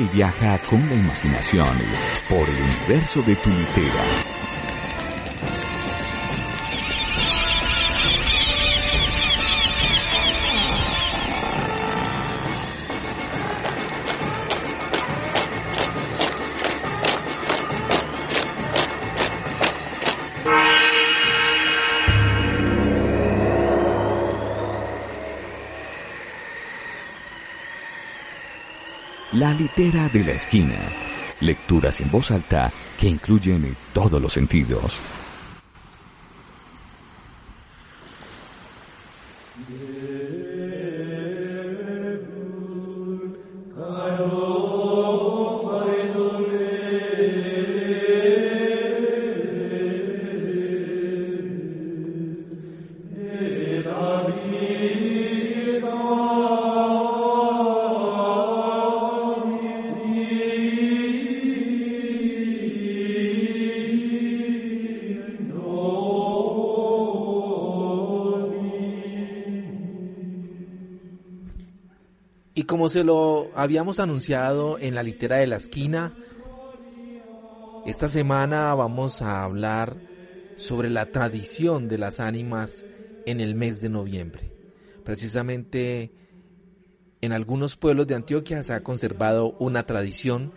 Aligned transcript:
y 0.00 0.08
viaja 0.08 0.58
con 0.68 0.88
la 0.88 0.94
imaginación 0.94 1.76
por 2.28 2.48
el 2.48 2.56
universo 2.56 3.22
de 3.22 3.36
tu 3.36 3.50
litera. 3.50 4.39
Litera 29.60 30.08
de 30.08 30.24
la 30.24 30.32
esquina. 30.32 30.78
Lecturas 31.40 32.00
en 32.00 32.10
voz 32.10 32.30
alta 32.30 32.72
que 32.98 33.06
incluyen 33.06 33.76
todos 33.92 34.20
los 34.20 34.32
sentidos. 34.32 34.98
Y 72.60 72.64
como 72.64 72.90
se 72.90 73.04
lo 73.04 73.50
habíamos 73.54 74.00
anunciado 74.00 74.78
en 74.78 74.94
la 74.94 75.02
litera 75.02 75.36
de 75.36 75.46
la 75.46 75.56
esquina, 75.56 76.14
esta 77.86 78.06
semana 78.06 78.74
vamos 78.74 79.22
a 79.22 79.44
hablar 79.44 79.96
sobre 80.58 80.90
la 80.90 81.06
tradición 81.10 81.88
de 81.88 81.96
las 81.96 82.20
ánimas 82.20 82.84
en 83.24 83.40
el 83.40 83.54
mes 83.54 83.80
de 83.80 83.88
noviembre. 83.88 84.52
Precisamente 85.06 86.12
en 87.22 87.32
algunos 87.32 87.78
pueblos 87.78 88.06
de 88.06 88.16
Antioquia 88.16 88.62
se 88.62 88.74
ha 88.74 88.82
conservado 88.82 89.56
una 89.58 89.86
tradición 89.86 90.52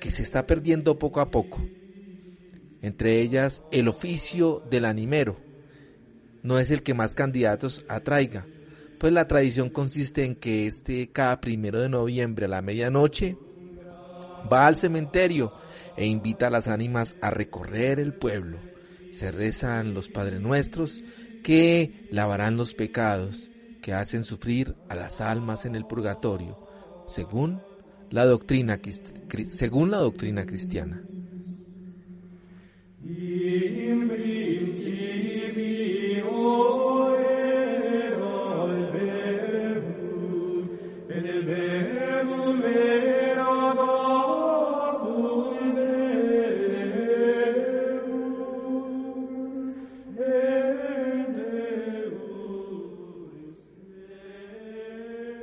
que 0.00 0.10
se 0.10 0.24
está 0.24 0.48
perdiendo 0.48 0.98
poco 0.98 1.20
a 1.20 1.30
poco. 1.30 1.62
Entre 2.82 3.20
ellas 3.20 3.62
el 3.70 3.86
oficio 3.86 4.64
del 4.68 4.84
animero. 4.84 5.36
No 6.42 6.58
es 6.58 6.72
el 6.72 6.82
que 6.82 6.92
más 6.92 7.14
candidatos 7.14 7.84
atraiga, 7.86 8.48
pues 9.00 9.14
la 9.14 9.26
tradición 9.26 9.70
consiste 9.70 10.24
en 10.26 10.36
que 10.36 10.66
este 10.66 11.08
cada 11.08 11.40
primero 11.40 11.80
de 11.80 11.88
noviembre 11.88 12.44
a 12.44 12.48
la 12.48 12.60
medianoche 12.60 13.34
va 14.52 14.66
al 14.66 14.76
cementerio 14.76 15.54
e 15.96 16.04
invita 16.04 16.48
a 16.48 16.50
las 16.50 16.68
ánimas 16.68 17.16
a 17.22 17.30
recorrer 17.30 17.98
el 17.98 18.12
pueblo. 18.12 18.58
Se 19.12 19.32
rezan 19.32 19.94
los 19.94 20.08
Padres 20.08 20.42
Nuestros 20.42 21.00
que 21.42 22.08
lavarán 22.10 22.58
los 22.58 22.74
pecados 22.74 23.50
que 23.80 23.94
hacen 23.94 24.22
sufrir 24.22 24.74
a 24.90 24.94
las 24.96 25.22
almas 25.22 25.64
en 25.64 25.76
el 25.76 25.86
purgatorio, 25.86 26.58
según 27.08 27.62
la 28.10 28.26
doctrina, 28.26 28.78
según 29.50 29.90
la 29.90 29.96
doctrina 29.96 30.44
cristiana. 30.44 31.02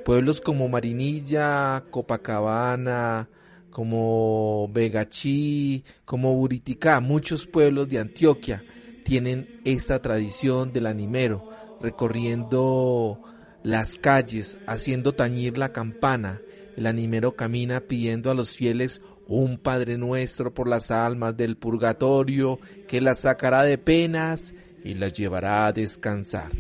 Pueblos 0.08 0.40
como 0.40 0.70
Marinilla, 0.70 1.84
Copacabana, 1.92 3.28
como 3.70 4.70
Vegachí, 4.72 5.84
como 6.06 6.34
Buriticá, 6.34 7.02
muchos 7.02 7.46
pueblos 7.46 7.90
de 7.90 8.00
Antioquia 8.00 8.64
tienen 9.04 9.60
esta 9.66 10.02
tradición 10.02 10.72
del 10.72 10.86
animero, 10.86 11.50
recorriendo 11.82 13.20
las 13.64 13.98
calles, 13.98 14.58
haciendo 14.66 15.14
tañir 15.14 15.58
la 15.58 15.74
campana. 15.74 16.40
El 16.78 16.86
animero 16.86 17.36
camina 17.36 17.82
pidiendo 17.82 18.32
a 18.32 18.34
los 18.34 18.52
fieles 18.52 19.02
un 19.28 19.58
Padre 19.58 19.98
Nuestro 19.98 20.54
por 20.54 20.70
las 20.70 20.90
almas 20.90 21.36
del 21.36 21.58
purgatorio, 21.58 22.62
que 22.88 23.02
las 23.02 23.20
sacará 23.20 23.64
de 23.64 23.78
penas 23.78 24.54
y 24.86 24.94
las 24.94 25.12
llevará 25.12 25.68
a 25.68 25.74
descansar 25.74 26.54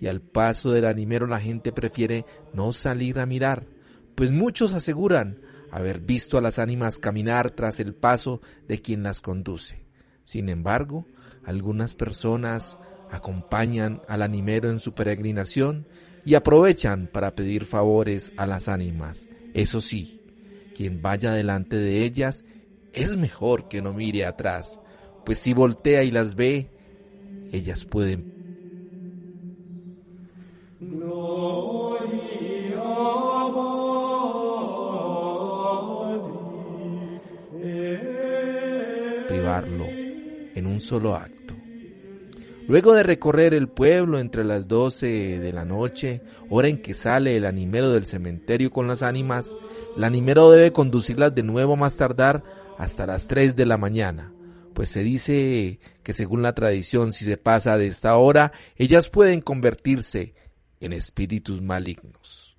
y 0.00 0.06
al 0.06 0.20
paso 0.20 0.70
del 0.70 0.84
animero 0.84 1.26
la 1.26 1.40
gente 1.40 1.72
prefiere 1.72 2.24
no 2.52 2.72
salir 2.72 3.18
a 3.18 3.26
mirar, 3.26 3.66
pues 4.14 4.30
muchos 4.30 4.72
aseguran 4.72 5.40
haber 5.70 6.00
visto 6.00 6.38
a 6.38 6.40
las 6.40 6.58
ánimas 6.58 6.98
caminar 6.98 7.50
tras 7.50 7.80
el 7.80 7.94
paso 7.94 8.40
de 8.66 8.80
quien 8.80 9.02
las 9.02 9.20
conduce. 9.20 9.84
Sin 10.24 10.48
embargo, 10.48 11.06
algunas 11.44 11.94
personas 11.94 12.78
acompañan 13.10 14.02
al 14.08 14.22
animero 14.22 14.70
en 14.70 14.80
su 14.80 14.94
peregrinación 14.94 15.86
y 16.24 16.34
aprovechan 16.34 17.08
para 17.12 17.34
pedir 17.34 17.64
favores 17.64 18.32
a 18.36 18.46
las 18.46 18.68
ánimas. 18.68 19.28
Eso 19.54 19.80
sí, 19.80 20.20
quien 20.74 21.00
vaya 21.00 21.32
delante 21.32 21.76
de 21.76 22.04
ellas 22.04 22.44
es 22.92 23.16
mejor 23.16 23.68
que 23.68 23.80
no 23.82 23.92
mire 23.92 24.26
atrás, 24.26 24.80
pues 25.24 25.38
si 25.38 25.52
voltea 25.54 26.04
y 26.04 26.10
las 26.10 26.34
ve, 26.34 26.70
ellas 27.52 27.84
pueden 27.84 28.37
en 39.56 40.66
un 40.66 40.80
solo 40.80 41.14
acto. 41.14 41.54
Luego 42.66 42.92
de 42.92 43.02
recorrer 43.02 43.54
el 43.54 43.68
pueblo 43.68 44.18
entre 44.18 44.44
las 44.44 44.68
doce 44.68 45.38
de 45.38 45.52
la 45.54 45.64
noche, 45.64 46.20
hora 46.50 46.68
en 46.68 46.82
que 46.82 46.92
sale 46.92 47.34
el 47.36 47.46
animero 47.46 47.90
del 47.90 48.04
cementerio 48.04 48.70
con 48.70 48.86
las 48.86 49.02
ánimas, 49.02 49.56
el 49.96 50.04
animero 50.04 50.50
debe 50.50 50.70
conducirlas 50.70 51.34
de 51.34 51.42
nuevo 51.42 51.76
más 51.76 51.96
tardar 51.96 52.44
hasta 52.76 53.06
las 53.06 53.26
tres 53.26 53.56
de 53.56 53.64
la 53.64 53.78
mañana, 53.78 54.34
pues 54.74 54.90
se 54.90 55.02
dice 55.02 55.80
que 56.02 56.12
según 56.12 56.42
la 56.42 56.54
tradición 56.54 57.14
si 57.14 57.24
se 57.24 57.38
pasa 57.38 57.78
de 57.78 57.86
esta 57.86 58.16
hora, 58.18 58.52
ellas 58.76 59.08
pueden 59.08 59.40
convertirse 59.40 60.34
en 60.80 60.92
espíritus 60.92 61.62
malignos. 61.62 62.54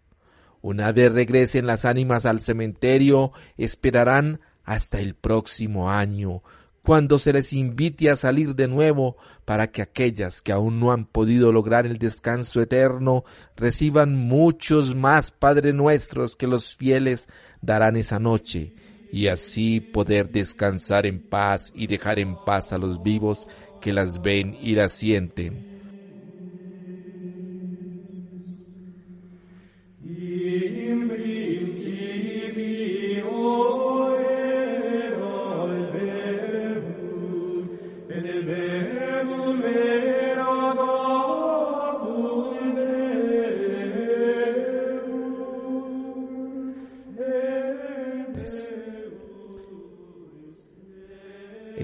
Una 0.62 0.92
vez 0.92 1.12
regresen 1.12 1.68
las 1.68 1.86
ánimas 1.86 2.26
al 2.26 2.40
cementerio, 2.42 3.32
esperarán 3.58 4.42
hasta 4.64 5.00
el 5.00 5.16
próximo 5.16 5.92
año, 5.92 6.44
cuando 6.84 7.20
se 7.20 7.34
les 7.34 7.54
invite 7.54 8.10
a 8.10 8.16
salir 8.16 8.56
de 8.56 8.68
nuevo 8.68 9.18
para 9.46 9.72
que 9.72 9.82
aquellas 9.82 10.42
que 10.42 10.52
aún 10.52 10.80
no 10.80 10.92
han 10.92 11.06
podido 11.06 11.52
lograr 11.52 11.86
el 11.86 11.98
descanso 11.98 12.62
eterno 12.62 13.24
reciban 13.56 14.16
muchos 14.16 14.96
más 14.96 15.32
Padre 15.32 15.74
Nuestros 15.74 16.36
que 16.36 16.48
los 16.48 16.76
fieles 16.76 17.28
darán 17.62 17.98
esa 17.98 18.20
noche, 18.20 18.74
y 19.12 19.28
así 19.28 19.80
poder 19.80 20.30
descansar 20.30 21.06
en 21.06 21.20
paz 21.22 21.72
y 21.76 21.88
dejar 21.88 22.20
en 22.20 22.36
paz 22.46 22.72
a 22.72 22.78
los 22.78 23.02
vivos 23.02 23.48
que 23.82 23.92
las 23.92 24.22
ven 24.22 24.58
y 24.62 24.76
las 24.76 24.92
sienten 24.92 25.79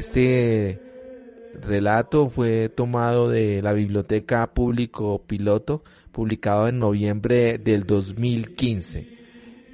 Este 0.06 0.80
relato 1.64 2.30
fue 2.30 2.70
tomado 2.70 3.28
de 3.28 3.64
la 3.64 3.74
Biblioteca 3.74 4.54
Público 4.54 5.24
Piloto, 5.26 5.84
publicado 6.12 6.68
en 6.68 6.78
noviembre 6.78 7.58
del 7.58 7.88
2015. 7.88 9.10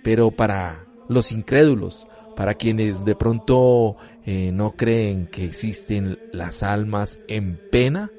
Pero 0.01 0.31
para 0.31 0.88
los 1.10 1.33
incrédulos, 1.33 2.07
para 2.38 2.54
quienes 2.54 3.04
de 3.04 3.13
pronto 3.13 3.98
eh, 4.25 4.54
no 4.54 4.72
creen 4.72 5.28
que 5.28 5.44
existen 5.44 6.18
las 6.31 6.63
almas 6.63 7.19
en 7.28 7.60
pena, 7.69 8.10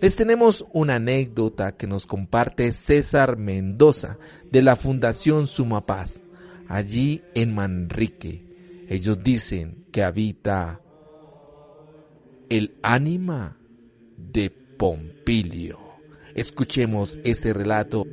les 0.00 0.16
tenemos 0.16 0.64
una 0.72 0.94
anécdota 0.94 1.76
que 1.76 1.86
nos 1.86 2.06
comparte 2.06 2.72
César 2.72 3.36
Mendoza 3.36 4.16
de 4.50 4.62
la 4.62 4.74
Fundación 4.74 5.46
Sumapaz, 5.46 6.22
allí 6.66 7.22
en 7.34 7.54
Manrique. 7.54 8.86
Ellos 8.88 9.22
dicen 9.22 9.84
que 9.92 10.02
habita 10.02 10.80
el 12.48 12.74
ánima 12.82 13.56
de 14.16 14.50
Pompilio. 14.50 15.78
Escuchemos 16.34 17.18
este 17.24 17.52
relato 17.52 18.04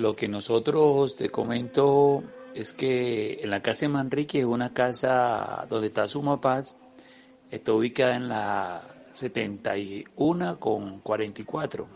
lo 0.00 0.16
que 0.16 0.28
nosotros 0.28 1.16
te 1.16 1.28
comento 1.28 2.24
es 2.54 2.72
que 2.72 3.40
en 3.42 3.50
la 3.50 3.60
casa 3.60 3.84
de 3.84 3.90
Manrique 3.90 4.40
es 4.40 4.44
una 4.44 4.72
casa 4.72 5.66
donde 5.68 5.88
está 5.88 6.08
Suma 6.08 6.40
Paz, 6.40 6.76
está 7.50 7.72
ubicada 7.74 8.16
en 8.16 8.28
la 8.28 8.82
71 9.12 10.58
con 10.58 11.00
44 11.00 11.86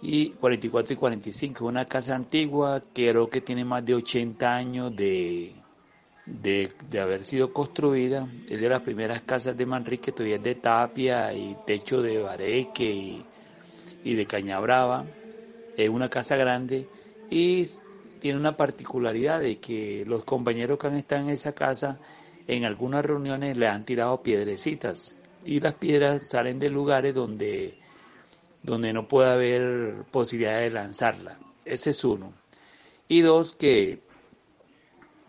y 0.00 0.30
44 0.30 0.94
y 0.94 0.96
45, 0.96 1.66
una 1.66 1.84
casa 1.84 2.16
antigua 2.16 2.80
que 2.80 3.10
creo 3.10 3.28
que 3.28 3.42
tiene 3.42 3.64
más 3.64 3.84
de 3.84 3.94
80 3.94 4.48
años 4.48 4.96
de, 4.96 5.52
de, 6.24 7.00
haber 7.00 7.22
sido 7.22 7.52
construida, 7.52 8.28
es 8.48 8.60
de 8.60 8.68
las 8.68 8.80
primeras 8.80 9.22
casas 9.22 9.56
de 9.56 9.66
Manrique, 9.66 10.12
todavía 10.12 10.36
es 10.36 10.42
de 10.42 10.54
tapia 10.54 11.34
y 11.34 11.54
techo 11.66 12.00
de 12.00 12.18
bareque 12.18 12.84
y, 12.84 13.24
y 14.04 14.14
de 14.14 14.26
caña 14.26 14.58
brava 14.60 15.04
es 15.78 15.88
una 15.88 16.10
casa 16.10 16.36
grande 16.36 16.88
y 17.30 17.64
tiene 18.18 18.38
una 18.38 18.56
particularidad 18.56 19.40
de 19.40 19.58
que 19.58 20.04
los 20.06 20.24
compañeros 20.24 20.76
que 20.76 20.88
han 20.88 20.96
estado 20.96 21.22
en 21.22 21.30
esa 21.30 21.52
casa 21.52 21.98
en 22.48 22.64
algunas 22.64 23.06
reuniones 23.06 23.56
le 23.56 23.68
han 23.68 23.84
tirado 23.84 24.20
piedrecitas 24.20 25.14
y 25.44 25.60
las 25.60 25.74
piedras 25.74 26.28
salen 26.28 26.58
de 26.58 26.68
lugares 26.68 27.14
donde, 27.14 27.78
donde 28.62 28.92
no 28.92 29.06
puede 29.06 29.30
haber 29.30 30.02
posibilidad 30.10 30.58
de 30.58 30.70
lanzarla. 30.70 31.38
Ese 31.64 31.90
es 31.90 32.04
uno. 32.04 32.32
Y 33.06 33.20
dos, 33.20 33.54
que 33.54 34.00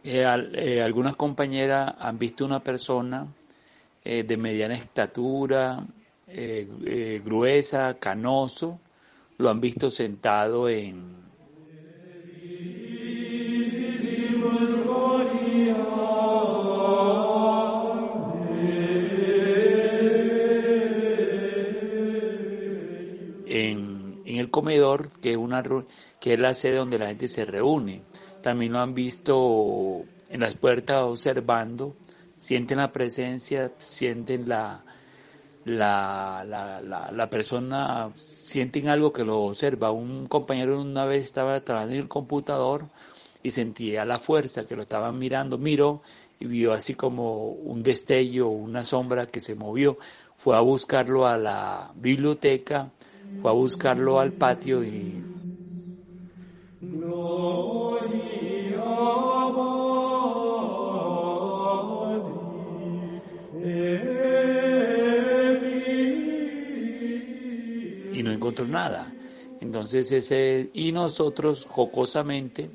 eh, 0.03 0.25
eh, 0.55 0.81
algunas 0.81 1.15
compañeras 1.15 1.93
han 1.99 2.17
visto 2.17 2.43
una 2.43 2.63
persona 2.63 3.27
eh, 4.03 4.23
de 4.23 4.37
mediana 4.37 4.73
estatura, 4.73 5.85
gruesa, 7.23 7.97
canoso, 7.99 8.79
lo 9.39 9.49
han 9.49 9.61
visto 9.61 9.89
sentado 9.89 10.67
en, 10.67 11.15
en, 23.47 24.13
el 24.25 24.51
comedor, 24.51 25.09
que 25.21 25.31
es, 25.31 25.37
una, 25.37 25.63
que 26.19 26.33
es 26.33 26.39
la 26.39 26.53
sede 26.53 26.75
donde 26.75 26.99
la 26.99 27.07
gente 27.07 27.29
se 27.29 27.45
reúne. 27.45 28.03
También 28.43 28.73
lo 28.73 28.79
han 28.79 28.93
visto 28.93 30.03
en 30.27 30.41
las 30.41 30.55
puertas 30.55 31.01
observando, 31.03 31.95
sienten 32.35 32.79
la 32.79 32.91
presencia, 32.91 33.71
sienten 33.77 34.49
la, 34.49 34.83
la, 35.69 36.43
la, 36.45 37.11
la, 37.11 37.29
persona 37.29 38.11
sienten 38.15 38.89
algo 38.89 39.13
que 39.13 39.23
lo 39.23 39.41
observa. 39.41 39.91
Un 39.91 40.27
compañero 40.27 40.81
una 40.81 41.05
vez 41.05 41.23
estaba 41.23 41.59
trabajando 41.61 41.95
en 41.95 42.01
el 42.01 42.07
computador 42.07 42.85
y 43.43 43.51
sentía 43.51 44.05
la 44.05 44.19
fuerza 44.19 44.65
que 44.65 44.75
lo 44.75 44.81
estaban 44.81 45.17
mirando, 45.17 45.57
miró 45.57 46.01
y 46.39 46.45
vio 46.45 46.73
así 46.73 46.95
como 46.95 47.49
un 47.49 47.83
destello, 47.83 48.49
una 48.49 48.83
sombra 48.83 49.25
que 49.27 49.41
se 49.41 49.55
movió. 49.55 49.97
Fue 50.37 50.55
a 50.55 50.61
buscarlo 50.61 51.27
a 51.27 51.37
la 51.37 51.91
biblioteca, 51.95 52.89
fue 53.41 53.51
a 53.51 53.53
buscarlo 53.53 54.19
al 54.19 54.31
patio 54.33 54.83
y 54.83 55.21
encontró 68.27 68.65
nada. 68.65 69.13
Entonces 69.61 70.11
ese, 70.11 70.69
y 70.73 70.91
nosotros 70.91 71.65
jocosamente 71.67 72.69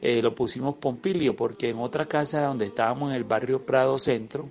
eh, 0.00 0.22
lo 0.22 0.34
pusimos 0.34 0.76
Pompilio, 0.76 1.36
porque 1.36 1.70
en 1.70 1.78
otra 1.78 2.06
casa 2.06 2.46
donde 2.46 2.66
estábamos 2.66 3.10
en 3.10 3.16
el 3.16 3.24
barrio 3.24 3.64
Prado 3.64 3.98
Centro, 3.98 4.48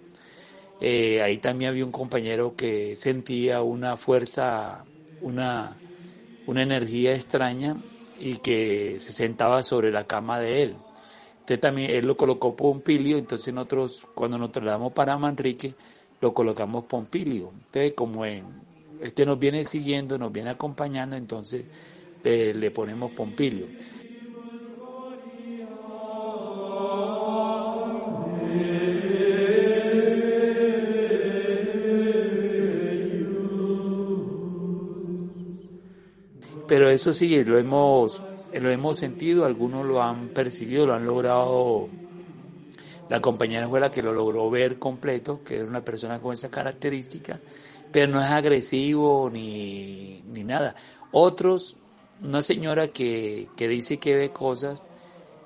eh, 0.81 1.22
ahí 1.22 1.38
también 1.38 1.69
había 1.69 1.86
un 1.86 1.92
compañero 1.92 2.56
que 2.56 2.95
sentía 2.95 3.62
una 3.62 3.98
fuerza, 3.98 4.83
una, 5.22 5.75
una 6.45 6.62
energía 6.62 7.13
extraña 7.13 7.78
y 8.19 8.38
que 8.38 9.00
se 9.00 9.13
sentaba 9.13 9.62
sobre 9.62 9.92
la 9.92 10.06
cama 10.06 10.39
de 10.39 10.64
él. 10.64 10.76
Entonces 11.33 11.59
también 11.59 11.92
él 11.92 12.07
lo 12.07 12.18
colocó 12.18 12.56
Pompilio, 12.56 13.18
entonces 13.18 13.54
nosotros 13.54 14.07
cuando 14.16 14.38
nos 14.38 14.52
trasladamos 14.52 14.94
para 14.94 15.18
Manrique 15.18 15.76
lo 16.19 16.33
colocamos 16.33 16.85
Pompilio. 16.85 17.52
Entonces 17.68 17.94
como 17.94 18.26
en 18.26 18.45
este 19.02 19.25
nos 19.25 19.40
viene 19.40 19.64
siguiendo, 19.66 20.18
nos 20.18 20.31
viene 20.31 20.49
acompañando, 20.49 21.16
entonces 21.16 21.66
eh, 22.23 22.54
le 22.56 22.71
ponemos 22.71 23.11
Pompilio. 23.11 23.68
Pero 36.68 36.90
eso 36.90 37.14
sí, 37.14 37.44
lo 37.44 37.59
hemos, 37.59 38.23
lo 38.52 38.69
hemos 38.71 38.97
sentido, 38.97 39.45
algunos 39.45 39.85
lo 39.85 40.02
han 40.02 40.30
percibido, 40.30 40.87
lo 40.87 40.95
han 40.95 41.06
logrado. 41.06 41.90
La 43.07 43.21
compañera 43.21 43.69
fue 43.69 43.80
la 43.80 43.92
que 43.92 44.02
lo 44.02 44.14
logró 44.14 44.49
ver 44.49 44.80
completo, 44.80 45.44
que 45.44 45.57
era 45.57 45.66
una 45.66 45.85
persona 45.85 46.19
con 46.19 46.33
esa 46.33 46.49
característica 46.49 47.40
pero 47.95 48.11
no 48.11 48.21
es 48.21 48.30
agresivo 48.30 49.30
ni, 49.31 50.21
ni 50.28 50.44
nada. 50.44 50.75
Otros, 51.14 51.78
una 52.21 52.42
señora 52.42 52.90
que, 52.90 53.47
que 53.56 53.69
dice 53.69 53.99
que 53.99 54.18
ve 54.18 54.31
cosas, 54.31 54.83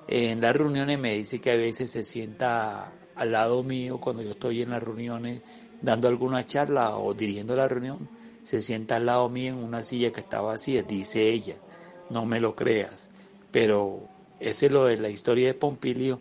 en 0.08 0.40
las 0.40 0.56
reuniones 0.56 0.98
me 0.98 1.14
dice 1.14 1.40
que 1.40 1.52
a 1.52 1.54
veces 1.54 1.92
se 1.92 2.02
sienta 2.02 2.90
al 3.14 3.30
lado 3.30 3.62
mío 3.62 4.00
cuando 4.00 4.24
yo 4.24 4.32
estoy 4.32 4.62
en 4.62 4.70
las 4.70 4.82
reuniones 4.82 5.42
dando 5.80 6.08
alguna 6.08 6.44
charla 6.44 6.96
o 6.96 7.14
dirigiendo 7.14 7.54
la 7.54 7.68
reunión, 7.68 8.08
se 8.42 8.60
sienta 8.60 8.96
al 8.96 9.06
lado 9.06 9.28
mío 9.28 9.52
en 9.52 9.62
una 9.62 9.84
silla 9.84 10.10
que 10.10 10.20
está 10.20 10.40
vacía, 10.40 10.82
dice 10.82 11.30
ella, 11.30 11.54
no 12.08 12.26
me 12.26 12.40
lo 12.40 12.56
creas, 12.56 13.10
pero 13.52 14.08
ese 14.40 14.66
es 14.66 14.72
lo 14.72 14.86
de 14.86 14.96
la 14.96 15.08
historia 15.08 15.46
de 15.46 15.54
Pompilio 15.54 16.18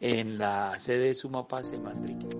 en 0.00 0.36
la 0.36 0.76
sede 0.80 1.04
de 1.04 1.14
Sumapaz 1.14 1.72
en 1.74 1.84
Manrique. 1.84 2.39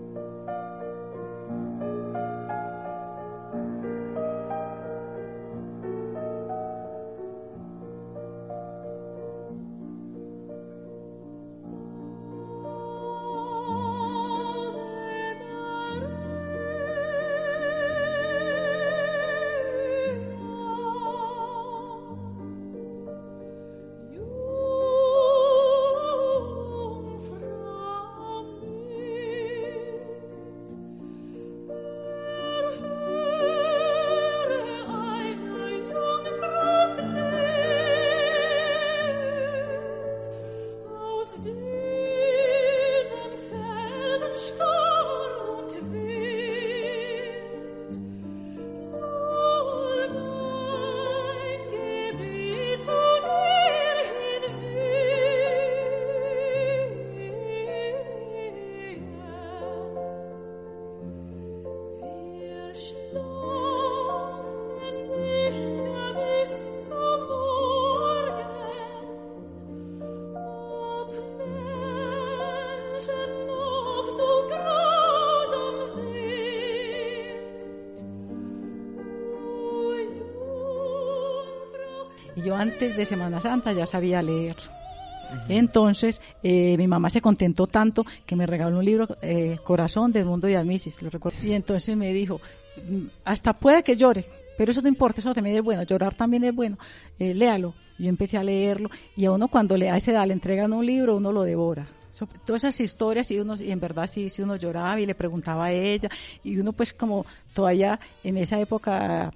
Antes 82.71 82.97
de 82.97 83.05
Semana 83.05 83.41
Santa 83.41 83.73
ya 83.73 83.85
sabía 83.85 84.23
leer. 84.23 84.57
Entonces, 85.49 86.21
eh, 86.43 86.77
mi 86.77 86.87
mamá 86.87 87.11
se 87.11 87.21
contentó 87.21 87.67
tanto 87.67 88.05
que 88.27 88.37
me 88.37 88.47
regaló 88.47 88.79
un 88.79 88.85
libro, 88.85 89.09
eh, 89.23 89.59
Corazón 89.65 90.13
del 90.13 90.25
Mundo 90.25 90.47
de 90.47 90.57
Admisis, 90.57 91.03
lo 91.03 91.11
recuerdo. 91.11 91.39
Y 91.43 91.53
entonces 91.53 91.97
me 91.97 92.13
dijo, 92.13 92.41
mm, 92.89 93.07
hasta 93.25 93.53
puede 93.55 93.83
que 93.83 93.97
llore, 93.97 94.25
pero 94.57 94.71
eso 94.71 94.83
no 94.83 94.89
importa, 94.89 95.21
eso 95.21 95.35
también 95.35 95.57
es 95.57 95.63
bueno, 95.63 95.83
llorar 95.83 96.15
también 96.15 96.45
es 96.45 96.55
bueno, 96.55 96.79
eh, 97.19 97.35
léalo. 97.35 97.75
Yo 97.99 98.09
empecé 98.09 98.39
a 98.39 98.45
leerlo 98.45 98.89
y 99.15 99.27
a 99.27 99.33
uno 99.33 99.49
cuando 99.49 99.77
le, 99.77 99.91
a 99.91 99.97
esa 99.97 100.13
edad 100.13 100.27
le 100.27 100.33
entregan 100.33 100.73
un 100.73 100.87
libro, 100.87 101.17
uno 101.17 101.33
lo 101.33 101.43
devora. 101.43 101.87
todas 102.47 102.65
esas 102.65 102.81
historias 102.81 103.31
y 103.31 103.41
uno 103.41 103.57
y 103.57 103.71
en 103.71 103.81
verdad 103.81 104.07
sí, 104.07 104.31
sí 104.31 104.43
uno 104.43 104.57
lloraba 104.57 104.99
y 104.99 105.07
le 105.07 105.15
preguntaba 105.15 105.67
a 105.67 105.73
ella 105.73 106.09
y 106.43 106.57
uno 106.59 106.73
pues 106.73 106.95
como 106.95 107.27
todavía 107.53 108.01
en 108.25 108.39
esa 108.39 108.59
época 108.59 109.31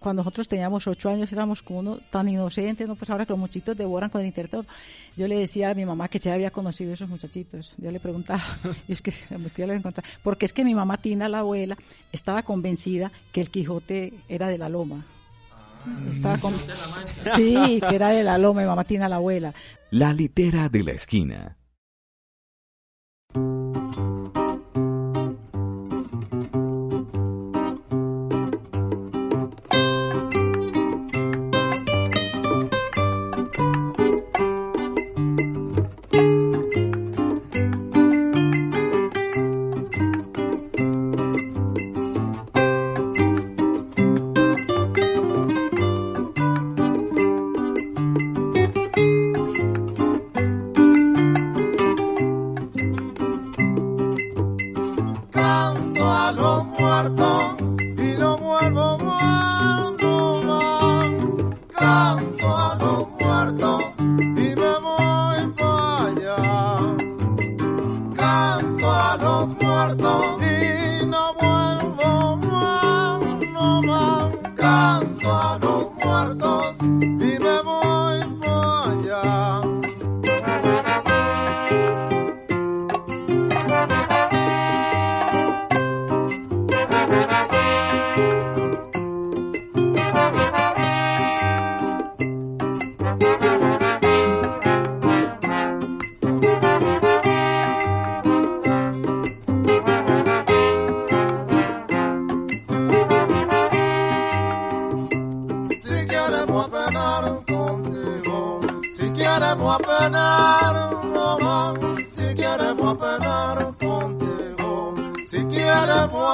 cuando 0.00 0.22
nosotros 0.22 0.48
teníamos 0.48 0.86
ocho 0.86 1.10
años 1.10 1.30
éramos 1.32 1.62
como 1.62 1.80
uno 1.80 1.98
tan 2.10 2.28
inocentes, 2.28 2.88
¿no? 2.88 2.96
Pues 2.96 3.10
ahora 3.10 3.26
que 3.26 3.32
los 3.34 3.38
muchachitos 3.38 3.76
devoran 3.76 4.08
con 4.08 4.22
el 4.22 4.26
internet. 4.26 4.66
Yo 5.14 5.28
le 5.28 5.36
decía 5.36 5.70
a 5.70 5.74
mi 5.74 5.84
mamá 5.84 6.08
que 6.08 6.18
se 6.18 6.32
había 6.32 6.50
conocido 6.50 6.94
esos 6.94 7.08
muchachitos. 7.08 7.74
Yo 7.76 7.90
le 7.90 8.00
preguntaba, 8.00 8.42
y 8.88 8.92
es 8.92 9.02
que 9.02 9.12
me 9.30 9.66
lo 9.66 9.72
encontrar. 9.74 10.04
Porque 10.22 10.46
es 10.46 10.54
que 10.54 10.64
mi 10.64 10.74
mamá 10.74 10.96
Tina, 10.96 11.28
la 11.28 11.40
abuela, 11.40 11.76
estaba 12.12 12.42
convencida 12.42 13.12
que 13.30 13.42
el 13.42 13.50
Quijote 13.50 14.14
era 14.28 14.48
de 14.48 14.56
la 14.56 14.70
Loma. 14.70 15.04
Ah. 15.84 16.08
estaba 16.08 16.38
con... 16.38 16.54
Sí, 17.36 17.80
que 17.86 17.94
era 17.94 18.08
de 18.08 18.24
la 18.24 18.38
Loma, 18.38 18.62
mi 18.62 18.66
mamá 18.66 18.84
Tina, 18.84 19.06
la 19.06 19.16
abuela. 19.16 19.52
La 19.90 20.14
litera 20.14 20.70
de 20.70 20.82
la 20.82 20.92
esquina. 20.92 21.56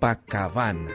Copacabana. 0.00 0.88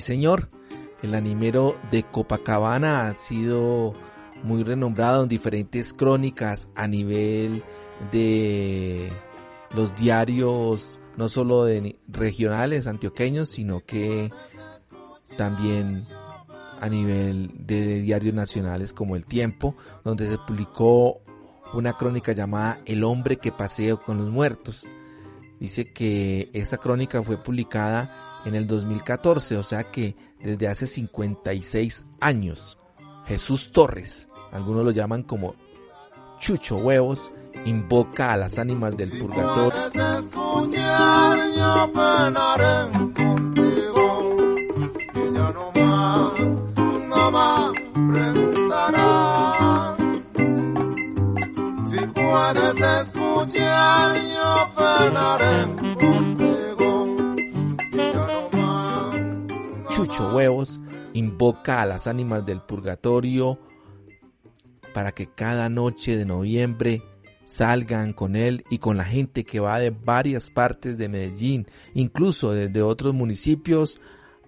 señor. 0.00 0.48
El 1.02 1.14
animero 1.14 1.76
de 1.90 2.02
Copacabana 2.02 3.06
ha 3.06 3.14
sido 3.14 3.94
muy 4.42 4.62
renombrado 4.62 5.22
en 5.22 5.28
diferentes 5.28 5.92
crónicas 5.92 6.68
a 6.74 6.86
nivel 6.86 7.62
de 8.10 9.10
los 9.74 9.94
diarios, 9.96 11.00
no 11.16 11.28
solo 11.28 11.64
de 11.64 11.98
regionales 12.08 12.86
antioqueños, 12.86 13.50
sino 13.50 13.84
que 13.84 14.30
también 15.36 16.06
a 16.80 16.88
nivel 16.88 17.50
de 17.66 18.00
diarios 18.00 18.34
nacionales 18.34 18.92
como 18.92 19.16
El 19.16 19.26
Tiempo, 19.26 19.76
donde 20.02 20.28
se 20.28 20.38
publicó 20.38 21.20
una 21.74 21.92
crónica 21.92 22.32
llamada 22.32 22.80
El 22.86 23.04
hombre 23.04 23.36
que 23.36 23.52
paseo 23.52 24.00
con 24.00 24.18
los 24.18 24.30
muertos. 24.30 24.86
Dice 25.60 25.92
que 25.92 26.50
esa 26.54 26.78
crónica 26.78 27.22
fue 27.22 27.36
publicada 27.36 28.40
en 28.46 28.54
el 28.54 28.66
2014, 28.66 29.56
o 29.58 29.62
sea 29.62 29.84
que 29.84 30.16
desde 30.42 30.68
hace 30.68 30.86
56 30.86 32.04
años, 32.20 32.78
Jesús 33.26 33.70
Torres, 33.72 34.26
algunos 34.52 34.84
lo 34.84 34.90
llaman 34.90 35.22
como 35.22 35.54
Chucho 36.38 36.76
Huevos, 36.76 37.30
invoca 37.64 38.32
a 38.32 38.36
las 38.36 38.58
ánimas 38.58 38.96
del 38.96 39.10
purgatorio. 39.10 39.72
Si 51.86 52.06
puedes 52.06 52.80
escuchar, 52.80 54.16
yo 54.32 54.72
penaré 54.74 55.80
huevos, 60.32 60.80
invoca 61.12 61.82
a 61.82 61.86
las 61.86 62.06
ánimas 62.06 62.44
del 62.46 62.60
purgatorio 62.60 63.58
para 64.92 65.12
que 65.12 65.26
cada 65.26 65.68
noche 65.68 66.16
de 66.16 66.24
noviembre 66.24 67.02
salgan 67.46 68.12
con 68.12 68.36
él 68.36 68.64
y 68.70 68.78
con 68.78 68.96
la 68.96 69.04
gente 69.04 69.44
que 69.44 69.58
va 69.58 69.80
de 69.80 69.90
varias 69.90 70.50
partes 70.50 70.98
de 70.98 71.08
Medellín, 71.08 71.66
incluso 71.94 72.52
desde 72.52 72.82
otros 72.82 73.12
municipios, 73.12 74.00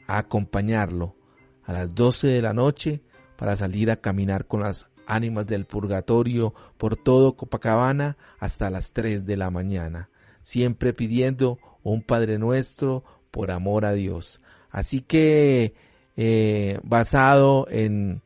a 0.06 0.18
acompañarlo 0.18 1.16
a 1.64 1.72
las 1.72 1.94
12 1.94 2.28
de 2.28 2.42
la 2.42 2.52
noche 2.52 3.02
para 3.36 3.56
salir 3.56 3.90
a 3.90 3.96
caminar 3.96 4.46
con 4.46 4.60
las 4.60 4.88
ánimas 5.06 5.46
del 5.46 5.64
purgatorio 5.64 6.54
por 6.78 6.96
todo 6.96 7.36
Copacabana 7.36 8.16
hasta 8.38 8.70
las 8.70 8.92
3 8.92 9.26
de 9.26 9.36
la 9.36 9.50
mañana, 9.50 10.10
siempre 10.42 10.92
pidiendo 10.92 11.58
un 11.82 12.02
Padre 12.02 12.38
Nuestro 12.38 13.04
por 13.30 13.50
amor 13.50 13.84
a 13.84 13.92
Dios. 13.92 14.40
Así 14.70 15.00
que 15.00 15.74
eh, 16.16 16.78
basado 16.82 17.66
en, 17.68 18.22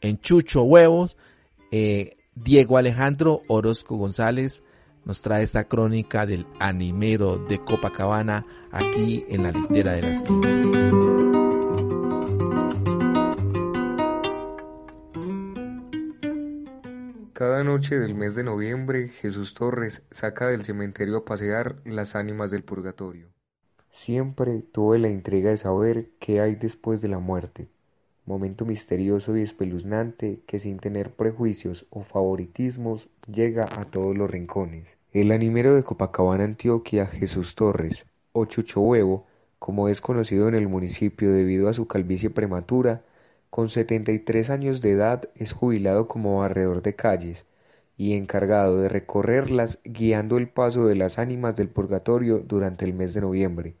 en 0.00 0.20
Chucho 0.20 0.62
Huevos, 0.62 1.16
eh, 1.70 2.16
Diego 2.34 2.76
Alejandro 2.76 3.42
Orozco 3.48 3.96
González 3.96 4.62
nos 5.04 5.22
trae 5.22 5.42
esta 5.42 5.64
crónica 5.64 6.26
del 6.26 6.46
animero 6.58 7.38
de 7.38 7.58
Copacabana 7.58 8.46
aquí 8.70 9.24
en 9.28 9.42
la 9.42 9.52
litera 9.52 9.92
de 9.92 10.02
la 10.02 10.10
esquina. 10.10 11.00
Cada 17.32 17.64
noche 17.64 17.98
del 17.98 18.14
mes 18.14 18.34
de 18.34 18.44
noviembre, 18.44 19.08
Jesús 19.08 19.54
Torres 19.54 20.02
saca 20.10 20.48
del 20.48 20.62
cementerio 20.62 21.16
a 21.16 21.24
pasear 21.24 21.80
las 21.86 22.14
ánimas 22.14 22.50
del 22.50 22.64
purgatorio. 22.64 23.28
Siempre 23.90 24.60
tuve 24.60 24.98
la 24.98 25.08
intriga 25.08 25.48
de 25.48 25.56
saber 25.56 26.10
qué 26.20 26.42
hay 26.42 26.54
después 26.54 27.00
de 27.00 27.08
la 27.08 27.18
muerte, 27.18 27.70
momento 28.26 28.64
misterioso 28.64 29.36
y 29.36 29.42
espeluznante 29.42 30.40
que 30.46 30.58
sin 30.58 30.78
tener 30.78 31.10
prejuicios 31.10 31.86
o 31.90 32.02
favoritismos 32.02 33.08
llega 33.26 33.68
a 33.70 33.86
todos 33.86 34.16
los 34.16 34.30
rincones. 34.30 34.98
El 35.12 35.32
animero 35.32 35.74
de 35.74 35.82
Copacabana, 35.82 36.44
Antioquia, 36.44 37.06
Jesús 37.06 37.54
Torres, 37.54 38.06
o 38.32 38.44
Chucho 38.44 38.80
Huevo, 38.80 39.26
como 39.58 39.88
es 39.88 40.00
conocido 40.00 40.48
en 40.48 40.54
el 40.54 40.68
municipio 40.68 41.32
debido 41.32 41.68
a 41.68 41.72
su 41.72 41.86
calvicie 41.86 42.30
prematura, 42.30 43.02
con 43.50 43.68
73 43.68 44.48
años 44.50 44.80
de 44.80 44.92
edad 44.92 45.28
es 45.34 45.52
jubilado 45.52 46.06
como 46.06 46.38
barredor 46.38 46.82
de 46.82 46.94
calles 46.94 47.46
y 47.96 48.14
encargado 48.14 48.80
de 48.80 48.88
recorrerlas 48.88 49.80
guiando 49.84 50.38
el 50.38 50.48
paso 50.48 50.86
de 50.86 50.94
las 50.94 51.18
ánimas 51.18 51.56
del 51.56 51.68
purgatorio 51.68 52.38
durante 52.38 52.84
el 52.84 52.94
mes 52.94 53.12
de 53.12 53.20
noviembre, 53.20 53.74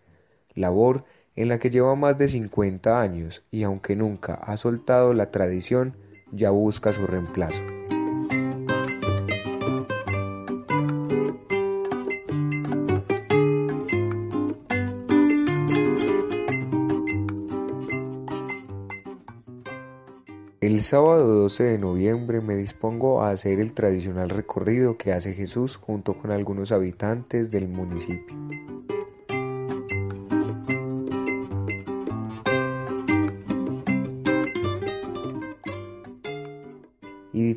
labor 0.54 1.04
en 1.40 1.48
la 1.48 1.58
que 1.58 1.70
lleva 1.70 1.94
más 1.94 2.18
de 2.18 2.28
50 2.28 3.00
años 3.00 3.42
y 3.50 3.62
aunque 3.62 3.96
nunca 3.96 4.34
ha 4.34 4.58
soltado 4.58 5.14
la 5.14 5.30
tradición, 5.30 5.96
ya 6.32 6.50
busca 6.50 6.92
su 6.92 7.06
reemplazo. 7.06 7.58
El 20.60 20.82
sábado 20.82 21.26
12 21.26 21.64
de 21.64 21.78
noviembre 21.78 22.42
me 22.42 22.54
dispongo 22.54 23.22
a 23.22 23.30
hacer 23.30 23.60
el 23.60 23.72
tradicional 23.72 24.28
recorrido 24.28 24.98
que 24.98 25.12
hace 25.12 25.32
Jesús 25.32 25.76
junto 25.76 26.12
con 26.12 26.32
algunos 26.32 26.70
habitantes 26.70 27.50
del 27.50 27.66
municipio. 27.66 28.36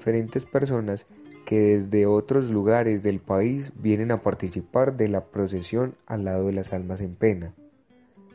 Diferentes 0.04 0.44
personas 0.44 1.06
que 1.46 1.78
desde 1.78 2.06
otros 2.08 2.50
lugares 2.50 3.04
del 3.04 3.22
país 3.22 3.72
vienen 3.78 4.12
a 4.12 4.22
participar 4.22 4.98
de 4.98 5.08
la 5.08 5.24
procesión 5.28 5.96
al 6.08 6.26
lado 6.26 6.48
de 6.48 6.52
las 6.52 6.74
almas 6.74 7.00
en 7.00 7.16
pena. 7.16 7.54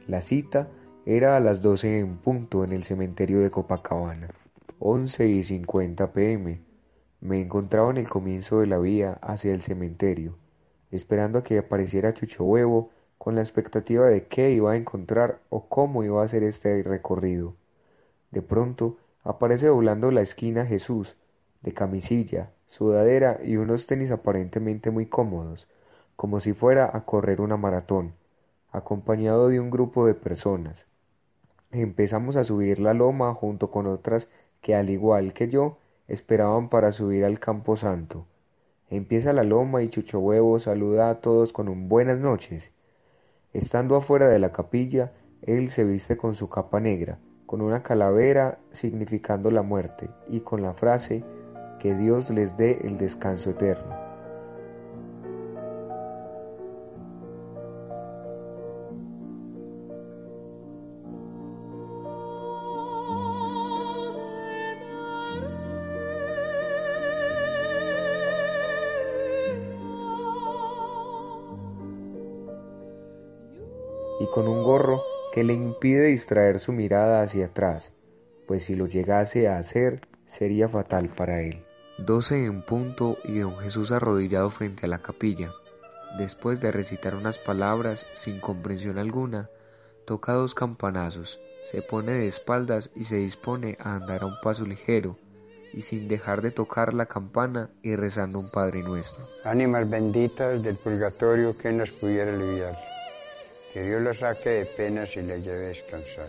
La 0.07 0.23
cita 0.23 0.69
era 1.05 1.37
a 1.37 1.41
las 1.41 1.61
12 1.61 1.99
en 1.99 2.17
punto 2.17 2.65
en 2.65 2.73
el 2.73 2.85
cementerio 2.85 3.41
de 3.41 3.51
Copacabana. 3.51 4.31
11 4.79 5.29
y 5.29 5.45
50 5.45 6.11
pm. 6.15 6.63
Me 7.21 7.39
encontraba 7.39 7.91
en 7.91 7.99
el 7.99 8.09
comienzo 8.09 8.61
de 8.61 8.67
la 8.67 8.79
vía 8.79 9.19
hacia 9.21 9.53
el 9.53 9.61
cementerio, 9.61 10.39
esperando 10.91 11.41
a 11.41 11.45
que 11.45 11.59
apareciera 11.59 12.15
Chucho 12.15 12.45
Huevo 12.45 12.89
con 13.19 13.35
la 13.35 13.43
expectativa 13.43 14.07
de 14.07 14.25
qué 14.25 14.53
iba 14.53 14.73
a 14.73 14.77
encontrar 14.77 15.41
o 15.51 15.69
cómo 15.69 16.03
iba 16.03 16.23
a 16.23 16.25
hacer 16.25 16.45
este 16.45 16.83
recorrido. 16.83 17.57
De 18.31 18.41
pronto 18.41 18.97
aparece 19.23 19.67
doblando 19.67 20.11
la 20.11 20.23
esquina 20.23 20.65
Jesús, 20.65 21.19
de 21.63 21.73
camisilla, 21.75 22.53
sudadera 22.69 23.41
y 23.45 23.57
unos 23.57 23.87
tenis 23.87 24.11
aparentemente 24.11 24.91
muy 24.91 25.07
cómodos, 25.07 25.67
como 26.17 26.41
si 26.41 26.53
fuera 26.53 26.91
a 26.93 27.05
correr 27.05 27.41
una 27.41 27.57
maratón, 27.57 28.15
acompañado 28.71 29.49
de 29.49 29.61
un 29.61 29.71
grupo 29.71 30.07
de 30.07 30.15
personas. 30.15 30.87
Empezamos 31.71 32.37
a 32.37 32.45
subir 32.45 32.79
la 32.79 32.95
loma 32.95 33.35
junto 33.35 33.71
con 33.71 33.87
otras 33.87 34.29
que 34.61 34.75
al 34.75 34.91
igual 34.91 35.33
que 35.33 35.49
yo 35.49 35.79
esperaban 36.07 36.69
para 36.69 36.93
subir 36.93 37.25
al 37.25 37.39
campo 37.39 37.77
santo. 37.77 38.27
Empieza 38.91 39.33
la 39.35 39.45
loma 39.45 39.83
y 39.83 39.91
Chucho 39.91 40.19
Huevo 40.19 40.59
saluda 40.59 41.11
a 41.11 41.21
todos 41.21 41.53
con 41.53 41.69
un 41.69 41.89
buenas 41.89 42.19
noches. 42.19 42.73
Estando 43.53 43.97
afuera 43.97 44.29
de 44.29 44.39
la 44.39 44.53
capilla, 44.53 45.13
él 45.43 45.69
se 45.69 45.85
viste 45.85 46.17
con 46.17 46.35
su 46.35 46.49
capa 46.49 46.81
negra, 46.81 47.19
con 47.45 47.61
una 47.61 47.83
calavera 47.83 48.59
significando 48.73 49.51
la 49.51 49.63
muerte 49.63 50.09
y 50.29 50.41
con 50.41 50.63
la 50.63 50.73
frase 50.73 51.23
que 51.79 51.95
Dios 51.95 52.31
les 52.31 52.57
dé 52.57 52.79
el 52.83 52.99
descanso 52.99 53.51
eterno. 53.51 54.09
y 74.21 74.27
con 74.27 74.49
un 74.49 74.63
gorro 74.63 75.03
que 75.33 75.45
le 75.45 75.53
impide 75.53 76.07
distraer 76.07 76.61
su 76.61 76.73
mirada 76.73 77.23
hacia 77.23 77.47
atrás, 77.47 77.93
pues 78.47 78.65
si 78.65 78.75
lo 78.75 78.87
llegase 78.87 79.49
a 79.49 79.59
hacer 79.59 80.01
sería 80.27 80.69
fatal 80.69 81.09
para 81.09 81.43
él. 81.43 81.68
Doce 81.99 82.45
en 82.45 82.63
punto 82.63 83.19
y 83.25 83.41
don 83.41 83.59
Jesús 83.59 83.93
arrodillado 83.93 84.51
frente 84.51 84.87
a 84.87 84.89
la 84.89 85.03
capilla. 85.03 85.53
Después 86.17 86.61
de 86.61 86.73
recitar 86.73 87.15
unas 87.15 87.39
palabras 87.39 88.07
sin 88.15 88.41
comprensión 88.41 88.99
alguna, 88.99 89.51
toca 90.07 90.33
dos 90.33 90.55
campanazos, 90.55 91.39
se 91.71 91.83
pone 91.83 92.13
de 92.13 92.29
espaldas 92.29 92.91
y 92.95 93.05
se 93.05 93.17
dispone 93.17 93.77
a 93.81 93.97
andar 93.97 94.23
a 94.23 94.27
un 94.27 94.41
paso 94.43 94.65
ligero 94.65 95.19
y 95.75 95.83
sin 95.83 96.09
dejar 96.09 96.41
de 96.41 96.51
tocar 96.51 96.95
la 96.95 97.07
campana 97.07 97.71
y 97.83 97.95
rezando 97.95 98.39
un 98.39 98.51
Padre 98.51 98.83
Nuestro. 98.83 99.25
Ánimas 99.45 99.91
benditas 99.91 100.63
del 100.63 100.77
purgatorio, 100.77 101.55
que 101.59 101.73
nos 101.73 101.91
pudiera 101.91 102.33
aliviar? 102.33 102.75
que 103.73 103.83
Dios 103.83 104.01
lo 104.01 104.15
saque 104.15 104.51
de 104.51 104.65
penas 104.65 105.15
y 105.17 105.23
le 105.23 105.41
lleve 105.41 105.67
a 105.67 105.69
descansar. 105.69 106.29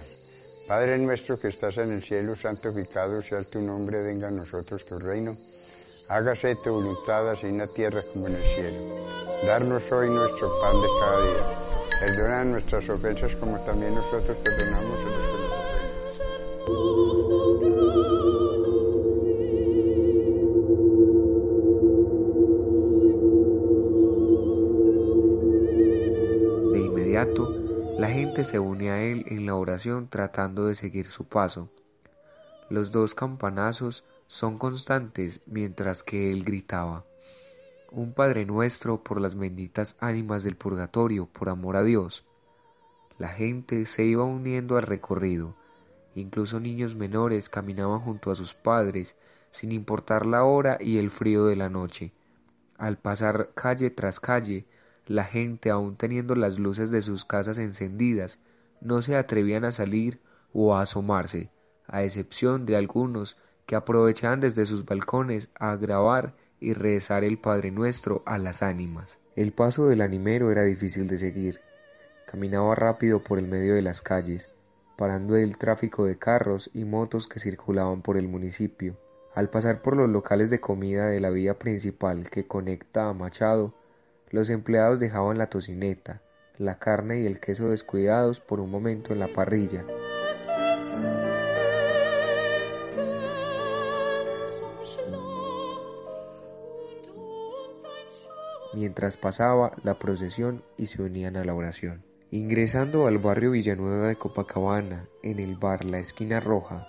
Padre 0.67 0.97
nuestro 0.99 1.39
que 1.39 1.47
estás 1.47 1.77
en 1.77 1.91
el 1.91 2.03
cielo, 2.03 2.35
santificado 2.35 3.21
sea 3.21 3.43
tu 3.43 3.61
nombre, 3.61 4.01
venga 4.01 4.27
a 4.27 4.31
nosotros 4.31 4.85
tu 4.85 4.99
reino. 4.99 5.35
Hágase 6.09 6.55
tu 6.55 6.71
voluntad 6.71 7.29
así 7.29 7.45
en 7.45 7.59
la 7.59 7.67
tierra 7.67 8.01
como 8.11 8.25
en 8.27 8.33
el 8.33 8.41
cielo. 8.41 8.79
Darnos 9.45 9.83
hoy 9.91 10.09
nuestro 10.09 10.49
pan 10.59 10.81
de 10.81 10.87
cada 10.99 11.21
día. 11.21 11.45
Perdona 11.99 12.43
nuestras 12.45 12.89
ofensas 12.89 13.35
como 13.35 13.59
también 13.59 13.93
nosotros 13.93 14.35
perdonamos 14.37 14.99
a 14.99 15.03
los 15.03 15.13
que 15.13 15.37
nos 15.37 15.55
ofenden. 15.55 15.79
la 27.99 28.07
gente 28.07 28.43
se 28.45 28.57
une 28.57 28.89
a 28.89 29.01
él 29.03 29.25
en 29.27 29.45
la 29.45 29.55
oración 29.55 30.07
tratando 30.07 30.65
de 30.65 30.73
seguir 30.73 31.11
su 31.11 31.25
paso. 31.25 31.69
Los 32.69 32.91
dos 32.91 33.13
campanazos 33.13 34.03
son 34.29 34.57
constantes 34.57 35.41
mientras 35.45 36.03
que 36.03 36.31
él 36.31 36.45
gritaba 36.45 37.03
un 37.91 38.13
Padre 38.13 38.45
nuestro 38.45 39.03
por 39.03 39.19
las 39.19 39.35
benditas 39.35 39.95
ánimas 39.99 40.43
del 40.43 40.55
purgatorio, 40.55 41.27
por 41.27 41.49
amor 41.49 41.75
a 41.75 41.83
Dios. 41.83 42.25
La 43.17 43.29
gente 43.29 43.85
se 43.85 44.03
iba 44.03 44.23
uniendo 44.23 44.77
al 44.77 44.83
recorrido, 44.83 45.55
incluso 46.15 46.59
niños 46.59 46.95
menores 46.95 47.49
caminaban 47.49 47.99
junto 47.99 48.31
a 48.31 48.35
sus 48.35 48.53
padres, 48.53 49.15
sin 49.51 49.71
importar 49.71 50.25
la 50.25 50.43
hora 50.43 50.77
y 50.79 50.99
el 50.99 51.09
frío 51.09 51.45
de 51.45 51.55
la 51.55 51.69
noche. 51.69 52.11
Al 52.77 52.97
pasar 52.97 53.49
calle 53.55 53.89
tras 53.89 54.19
calle, 54.19 54.65
la 55.05 55.23
gente, 55.23 55.71
aun 55.71 55.95
teniendo 55.95 56.35
las 56.35 56.59
luces 56.59 56.91
de 56.91 57.01
sus 57.01 57.25
casas 57.25 57.57
encendidas, 57.57 58.39
no 58.79 59.01
se 59.01 59.15
atrevían 59.17 59.65
a 59.65 59.71
salir 59.71 60.21
o 60.53 60.75
a 60.75 60.83
asomarse, 60.83 61.49
a 61.87 62.03
excepción 62.03 62.67
de 62.67 62.75
algunos 62.75 63.35
que 63.69 63.75
aprovechaban 63.75 64.39
desde 64.39 64.65
sus 64.65 64.83
balcones 64.83 65.47
a 65.53 65.75
grabar 65.75 66.33
y 66.59 66.73
rezar 66.73 67.23
el 67.23 67.37
Padre 67.37 67.69
Nuestro 67.69 68.23
a 68.25 68.39
las 68.39 68.63
ánimas. 68.63 69.19
El 69.35 69.51
paso 69.51 69.85
del 69.85 70.01
animero 70.01 70.51
era 70.51 70.63
difícil 70.63 71.07
de 71.07 71.19
seguir. 71.19 71.59
Caminaba 72.25 72.73
rápido 72.73 73.19
por 73.19 73.37
el 73.37 73.47
medio 73.47 73.75
de 73.75 73.83
las 73.83 74.01
calles, 74.01 74.49
parando 74.97 75.35
el 75.35 75.55
tráfico 75.59 76.05
de 76.05 76.17
carros 76.17 76.71
y 76.73 76.83
motos 76.83 77.27
que 77.27 77.39
circulaban 77.39 78.01
por 78.01 78.17
el 78.17 78.27
municipio. 78.27 78.97
Al 79.35 79.51
pasar 79.51 79.83
por 79.83 79.95
los 79.95 80.09
locales 80.09 80.49
de 80.49 80.59
comida 80.59 81.05
de 81.05 81.19
la 81.19 81.29
vía 81.29 81.59
principal 81.59 82.27
que 82.31 82.47
conecta 82.47 83.07
a 83.07 83.13
Machado, 83.13 83.75
los 84.31 84.49
empleados 84.49 84.99
dejaban 84.99 85.37
la 85.37 85.51
tocineta, 85.51 86.23
la 86.57 86.79
carne 86.79 87.21
y 87.21 87.27
el 87.27 87.39
queso 87.39 87.69
descuidados 87.69 88.39
por 88.39 88.61
un 88.61 88.71
momento 88.71 89.13
en 89.13 89.19
la 89.19 89.27
parrilla. 89.27 89.85
Mientras 98.79 99.17
pasaba 99.17 99.73
la 99.83 99.99
procesión 99.99 100.63
y 100.77 100.85
se 100.85 101.01
unían 101.01 101.35
a 101.35 101.43
la 101.43 101.53
oración. 101.53 102.05
Ingresando 102.31 103.07
al 103.07 103.17
barrio 103.17 103.51
Villanueva 103.51 104.07
de 104.07 104.15
Copacabana, 104.15 105.09
en 105.21 105.39
el 105.39 105.57
bar 105.57 105.83
La 105.83 105.99
Esquina 105.99 106.39
Roja, 106.39 106.87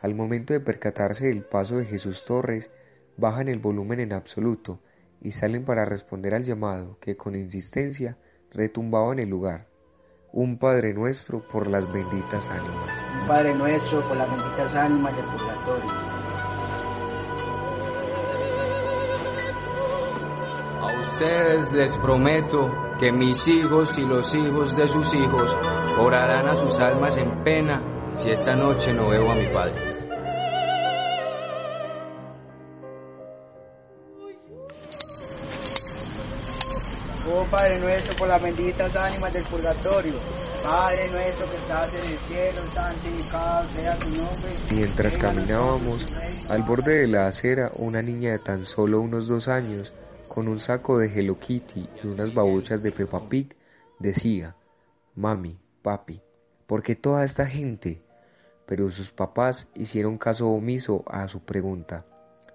al 0.00 0.14
momento 0.14 0.54
de 0.54 0.60
percatarse 0.60 1.26
del 1.26 1.42
paso 1.42 1.76
de 1.76 1.84
Jesús 1.84 2.24
Torres, 2.24 2.70
bajan 3.18 3.48
el 3.48 3.58
volumen 3.58 4.00
en 4.00 4.14
absoluto 4.14 4.80
y 5.20 5.32
salen 5.32 5.66
para 5.66 5.84
responder 5.84 6.32
al 6.32 6.44
llamado 6.44 6.98
que 7.00 7.18
con 7.18 7.34
insistencia 7.34 8.16
retumbaba 8.50 9.12
en 9.12 9.18
el 9.18 9.28
lugar. 9.28 9.68
Un 10.32 10.58
Padre 10.58 10.94
Nuestro 10.94 11.46
por 11.46 11.66
las 11.66 11.92
benditas 11.92 12.48
ánimas. 12.48 13.20
Un 13.20 13.28
Padre 13.28 13.54
Nuestro 13.54 14.00
por 14.08 14.16
las 14.16 14.30
benditas 14.30 14.74
ánimas 14.74 15.14
del 15.14 15.24
purgatorio. 15.26 16.15
A 20.86 21.00
ustedes 21.00 21.72
les 21.72 21.96
prometo 21.96 22.70
que 22.96 23.10
mis 23.10 23.48
hijos 23.48 23.98
y 23.98 24.02
los 24.02 24.32
hijos 24.36 24.76
de 24.76 24.86
sus 24.86 25.12
hijos 25.14 25.56
orarán 25.98 26.48
a 26.48 26.54
sus 26.54 26.78
almas 26.78 27.16
en 27.16 27.42
pena 27.42 28.12
si 28.14 28.30
esta 28.30 28.54
noche 28.54 28.92
no 28.92 29.08
veo 29.08 29.28
a 29.28 29.34
mi 29.34 29.52
Padre. 29.52 29.74
Oh 37.28 37.44
Padre 37.50 37.80
nuestro, 37.80 38.16
por 38.16 38.28
las 38.28 38.40
benditas 38.40 38.94
ánimas 38.94 39.32
del 39.32 39.44
purgatorio. 39.44 40.14
Padre 40.62 41.10
nuestro 41.10 41.50
que 41.50 41.56
estás 41.56 41.94
en 41.94 42.12
el 42.12 42.18
cielo, 42.18 42.60
santificado 42.72 43.68
sea 43.74 43.96
tu 43.96 44.08
nombre. 44.10 44.56
Mientras 44.70 45.18
caminábamos, 45.18 46.06
al 46.48 46.62
borde 46.62 47.00
de 47.00 47.08
la 47.08 47.26
acera, 47.26 47.72
una 47.74 48.02
niña 48.02 48.30
de 48.30 48.38
tan 48.38 48.64
solo 48.64 49.00
unos 49.00 49.26
dos 49.26 49.48
años, 49.48 49.92
con 50.28 50.48
un 50.48 50.60
saco 50.60 50.98
de 50.98 51.06
Hello 51.06 51.38
Kitty 51.38 51.88
y 52.02 52.06
unas 52.06 52.34
babuchas 52.34 52.82
de 52.82 52.92
Peppa 52.92 53.28
Pig, 53.28 53.56
decía, 53.98 54.56
Mami, 55.14 55.58
papi, 55.82 56.20
¿por 56.66 56.82
qué 56.82 56.94
toda 56.94 57.24
esta 57.24 57.46
gente? 57.46 58.02
Pero 58.66 58.90
sus 58.90 59.10
papás 59.10 59.68
hicieron 59.74 60.18
caso 60.18 60.48
omiso 60.48 61.04
a 61.06 61.28
su 61.28 61.40
pregunta. 61.40 62.04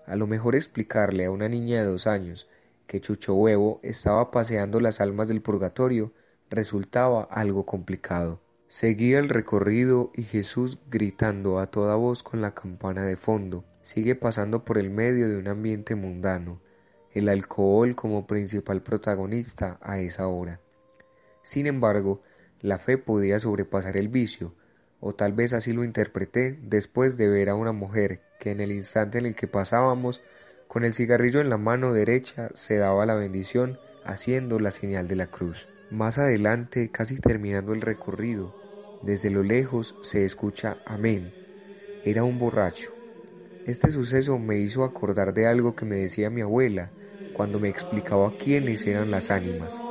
A 0.06 0.16
lo 0.16 0.28
mejor 0.28 0.56
explicarle 0.56 1.26
a 1.26 1.32
una 1.32 1.48
niña 1.48 1.82
de 1.82 1.88
dos 1.88 2.08
años 2.08 2.48
que 2.88 3.00
Chucho 3.00 3.34
Huevo 3.34 3.80
estaba 3.84 4.32
paseando 4.32 4.80
las 4.80 5.00
almas 5.00 5.28
del 5.28 5.42
purgatorio 5.42 6.12
resultaba 6.50 7.24
algo 7.24 7.66
complicado. 7.66 8.42
Seguía 8.68 9.20
el 9.20 9.30
recorrido 9.30 10.12
y 10.14 10.24
Jesús 10.24 10.78
gritando 10.90 11.60
a 11.60 11.68
toda 11.68 11.96
voz 11.96 12.24
con 12.24 12.42
la 12.42 12.54
campana 12.54 13.04
de 13.04 13.18
fondo. 13.18 13.64
Sigue 13.82 14.16
pasando 14.16 14.64
por 14.64 14.78
el 14.78 14.90
medio 14.90 15.28
de 15.28 15.38
un 15.38 15.48
ambiente 15.48 15.96
mundano, 15.96 16.62
el 17.14 17.30
alcohol 17.30 17.96
como 17.96 18.26
principal 18.28 18.82
protagonista 18.82 19.78
a 19.82 20.00
esa 20.00 20.28
hora. 20.28 20.60
Sin 21.44 21.68
embargo, 21.68 22.22
la 22.62 22.78
fe 22.78 22.98
podía 22.98 23.40
sobrepasar 23.40 23.98
el 23.98 24.08
vicio, 24.08 24.54
o 25.00 25.14
tal 25.16 25.34
vez 25.34 25.52
así 25.54 25.74
lo 25.74 25.84
interpreté 25.84 26.58
después 26.62 27.18
de 27.18 27.28
ver 27.28 27.50
a 27.50 27.56
una 27.56 27.72
mujer 27.72 28.22
que 28.40 28.52
en 28.52 28.62
el 28.62 28.72
instante 28.72 29.18
en 29.18 29.26
el 29.26 29.36
que 29.36 29.48
pasábamos 29.48 30.22
con 30.68 30.86
el 30.86 30.94
cigarrillo 30.94 31.42
en 31.42 31.50
la 31.50 31.58
mano 31.58 31.92
derecha 31.92 32.50
se 32.54 32.78
daba 32.78 33.06
la 33.06 33.16
bendición 33.16 33.78
haciendo 34.06 34.60
la 34.60 34.72
señal 34.72 35.08
de 35.08 35.16
la 35.16 35.28
cruz. 35.28 35.68
Más 35.90 36.18
adelante, 36.18 36.90
casi 36.92 37.20
terminando 37.20 37.74
el 37.74 37.82
recorrido, 37.82 38.56
desde 39.02 39.32
lo 39.32 39.44
lejos 39.44 39.96
se 40.02 40.24
escucha 40.24 40.78
amén. 40.86 41.34
Era 42.06 42.24
un 42.24 42.40
borracho. 42.40 42.94
Este 43.66 43.92
suceso 43.92 44.40
me 44.40 44.60
hizo 44.60 44.84
acordar 44.84 45.34
de 45.34 45.48
algo 45.48 45.76
que 45.76 45.86
me 45.86 45.98
decía 45.98 46.30
mi 46.30 46.42
abuela 46.42 46.92
cuando 47.32 47.60
me 47.60 47.70
explicaba 47.70 48.36
quiénes 48.38 48.86
eran 48.88 49.12
las 49.12 49.32
ánimas. 49.32 49.84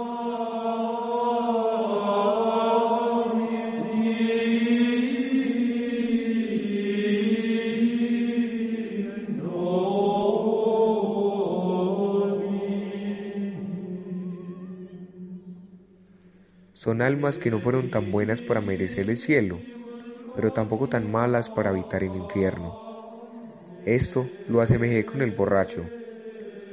Son 16.73 17.01
almas 17.01 17.39
que 17.39 17.51
no 17.51 17.61
fueron 17.61 17.91
tan 17.91 18.11
buenas 18.11 18.43
para 18.43 18.61
merecer 18.61 19.09
el 19.09 19.17
cielo, 19.17 19.65
pero 20.33 20.53
tampoco 20.53 20.89
tan 20.89 21.11
malas 21.11 21.51
para 21.51 21.71
habitar 21.71 22.03
el 22.05 22.17
infierno. 22.17 22.81
Esto 23.85 24.33
lo 24.47 24.63
asemejé 24.63 25.05
con 25.05 25.21
el 25.23 25.33
borracho. 25.33 25.93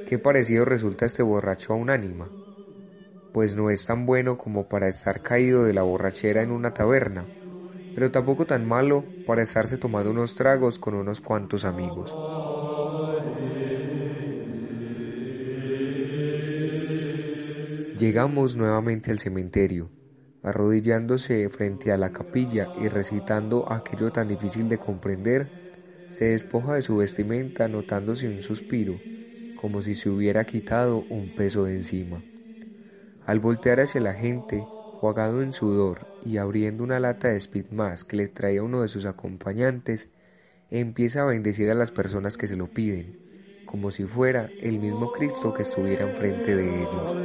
¿Qué 0.08 0.18
parecido 0.18 0.64
resulta 0.64 1.04
este 1.04 1.22
borracho 1.22 1.74
a 1.74 1.76
un 1.76 1.90
ánima? 1.90 2.34
Pues 3.32 3.54
no 3.54 3.70
es 3.70 3.84
tan 3.84 4.06
bueno 4.06 4.38
como 4.38 4.68
para 4.68 4.88
estar 4.88 5.22
caído 5.22 5.64
de 5.64 5.74
la 5.74 5.82
borrachera 5.82 6.42
en 6.42 6.50
una 6.50 6.72
taberna, 6.72 7.30
pero 7.92 8.10
tampoco 8.10 8.46
tan 8.46 8.64
malo 8.66 9.14
para 9.24 9.42
estarse 9.42 9.78
tomando 9.78 10.10
unos 10.10 10.34
tragos 10.34 10.78
con 10.78 10.94
unos 10.94 11.20
cuantos 11.20 11.64
amigos. 11.64 12.18
Llegamos 17.92 18.56
nuevamente 18.56 19.10
al 19.10 19.18
cementerio 19.18 19.92
arrodillándose 20.42 21.48
frente 21.50 21.92
a 21.92 21.98
la 21.98 22.12
capilla 22.12 22.70
y 22.74 22.88
recitando 22.88 23.70
aquello 23.70 24.12
tan 24.12 24.28
difícil 24.28 24.68
de 24.68 24.78
comprender, 24.78 25.54
se 26.08 26.26
despoja 26.26 26.74
de 26.74 26.82
su 26.82 26.96
vestimenta 26.96 27.68
notándose 27.68 28.28
un 28.28 28.42
suspiro, 28.42 29.04
como 29.60 29.82
si 29.82 29.94
se 29.96 30.08
hubiera 30.08 30.44
quitado 30.46 31.04
un 31.10 31.34
peso 31.34 31.64
de 31.64 31.74
encima. 31.74 32.22
Al 33.26 33.40
voltear 33.40 33.80
hacia 33.80 34.00
la 34.00 34.14
gente, 34.14 34.70
jugado 35.00 35.42
en 35.42 35.52
sudor 35.52 36.08
y 36.20 36.38
abriendo 36.38 36.84
una 36.84 37.00
lata 37.00 37.28
de 37.28 37.36
speed 37.36 37.66
que 38.06 38.16
le 38.16 38.28
traía 38.28 38.62
uno 38.62 38.82
de 38.82 38.88
sus 38.88 39.04
acompañantes, 39.04 40.10
empieza 40.70 41.22
a 41.22 41.26
bendecir 41.26 41.70
a 41.70 41.74
las 41.74 41.90
personas 41.92 42.36
que 42.36 42.46
se 42.46 42.56
lo 42.56 42.72
piden, 42.72 43.18
como 43.64 43.90
si 43.90 44.04
fuera 44.04 44.54
el 44.58 44.78
mismo 44.78 45.10
Cristo 45.10 45.52
que 45.52 45.62
estuviera 45.62 46.04
enfrente 46.04 46.54
de 46.54 46.82
ellos. 46.84 47.18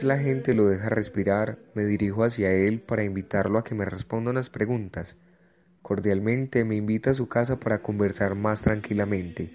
La 0.00 0.18
gente 0.18 0.54
lo 0.54 0.66
deja 0.68 0.88
respirar, 0.88 1.58
me 1.74 1.84
dirijo 1.84 2.24
hacia 2.24 2.50
él 2.50 2.80
para 2.80 3.04
invitarlo 3.04 3.58
a 3.58 3.64
que 3.64 3.74
me 3.74 3.84
responda 3.84 4.30
unas 4.30 4.48
preguntas. 4.48 5.16
Cordialmente 5.82 6.64
me 6.64 6.76
invita 6.76 7.10
a 7.10 7.14
su 7.14 7.28
casa 7.28 7.60
para 7.60 7.82
conversar 7.82 8.34
más 8.34 8.62
tranquilamente. 8.62 9.52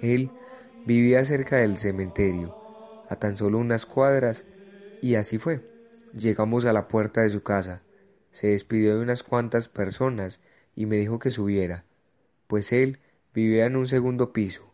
Él 0.00 0.34
vivía 0.84 1.24
cerca 1.24 1.56
del 1.56 1.78
cementerio, 1.78 2.54
a 3.06 3.16
tan 3.16 3.36
solo 3.36 3.58
unas 3.58 3.86
cuadras, 3.86 4.46
y 5.00 5.16
así 5.16 5.38
fue. 5.38 5.62
Llegamos 6.12 6.64
a 6.64 6.72
la 6.72 6.88
puerta 6.88 7.22
de 7.22 7.30
su 7.30 7.42
casa. 7.42 7.82
Se 8.32 8.48
despidió 8.48 8.96
de 8.96 9.02
unas 9.02 9.22
cuantas 9.22 9.68
personas 9.68 10.40
y 10.74 10.86
me 10.86 10.96
dijo 10.96 11.18
que 11.18 11.30
subiera, 11.30 11.84
pues 12.46 12.72
él 12.72 13.00
vivía 13.34 13.66
en 13.66 13.76
un 13.76 13.88
segundo 13.88 14.32
piso 14.32 14.69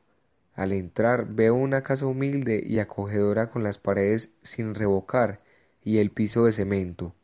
al 0.57 0.73
entrar 0.73 1.27
veo 1.29 1.55
una 1.55 1.83
casa 1.83 2.07
humilde 2.07 2.63
y 2.67 2.79
acogedora 2.79 3.51
con 3.51 3.63
las 3.63 3.79
paredes 3.79 4.31
sin 4.43 4.75
revocar 4.75 5.41
y 5.85 5.99
el 5.99 6.11
piso 6.11 6.47
de 6.47 6.53
cemento. 6.53 7.15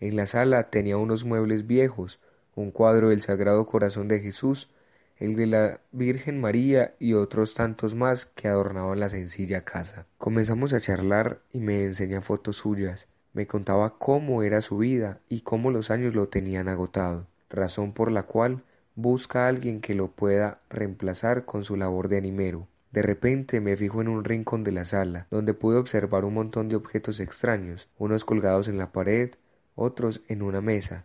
En 0.00 0.16
la 0.16 0.26
sala 0.26 0.68
tenía 0.68 0.98
unos 0.98 1.24
muebles 1.24 1.66
viejos, 1.66 2.20
un 2.54 2.72
cuadro 2.72 3.08
del 3.08 3.22
Sagrado 3.22 3.66
Corazón 3.66 4.08
de 4.08 4.20
Jesús, 4.20 4.68
el 5.16 5.36
de 5.36 5.46
la 5.46 5.80
Virgen 5.92 6.40
María 6.40 6.94
y 6.98 7.14
otros 7.14 7.54
tantos 7.54 7.94
más 7.94 8.26
que 8.26 8.48
adornaban 8.48 9.00
la 9.00 9.08
sencilla 9.08 9.64
casa. 9.64 10.06
Comenzamos 10.18 10.72
a 10.72 10.80
charlar 10.80 11.40
y 11.52 11.60
me 11.60 11.84
enseña 11.84 12.20
fotos 12.20 12.56
suyas. 12.56 13.08
Me 13.32 13.46
contaba 13.46 13.98
cómo 13.98 14.42
era 14.42 14.60
su 14.60 14.78
vida 14.78 15.20
y 15.28 15.42
cómo 15.42 15.70
los 15.70 15.90
años 15.90 16.14
lo 16.14 16.28
tenían 16.28 16.68
agotado, 16.68 17.26
razón 17.48 17.92
por 17.92 18.10
la 18.10 18.24
cual 18.24 18.62
busca 18.96 19.44
a 19.44 19.48
alguien 19.48 19.80
que 19.82 19.94
lo 19.94 20.10
pueda 20.10 20.60
reemplazar 20.70 21.44
con 21.44 21.64
su 21.64 21.76
labor 21.76 22.08
de 22.08 22.16
animero. 22.16 22.66
De 22.92 23.02
repente 23.02 23.60
me 23.60 23.76
fijo 23.76 24.00
en 24.00 24.08
un 24.08 24.24
rincón 24.24 24.64
de 24.64 24.72
la 24.72 24.86
sala, 24.86 25.26
donde 25.30 25.52
pude 25.52 25.76
observar 25.76 26.24
un 26.24 26.32
montón 26.32 26.68
de 26.68 26.76
objetos 26.76 27.20
extraños, 27.20 27.88
unos 27.98 28.24
colgados 28.24 28.68
en 28.68 28.78
la 28.78 28.92
pared, 28.92 29.32
otros 29.74 30.22
en 30.28 30.40
una 30.40 30.62
mesa, 30.62 31.04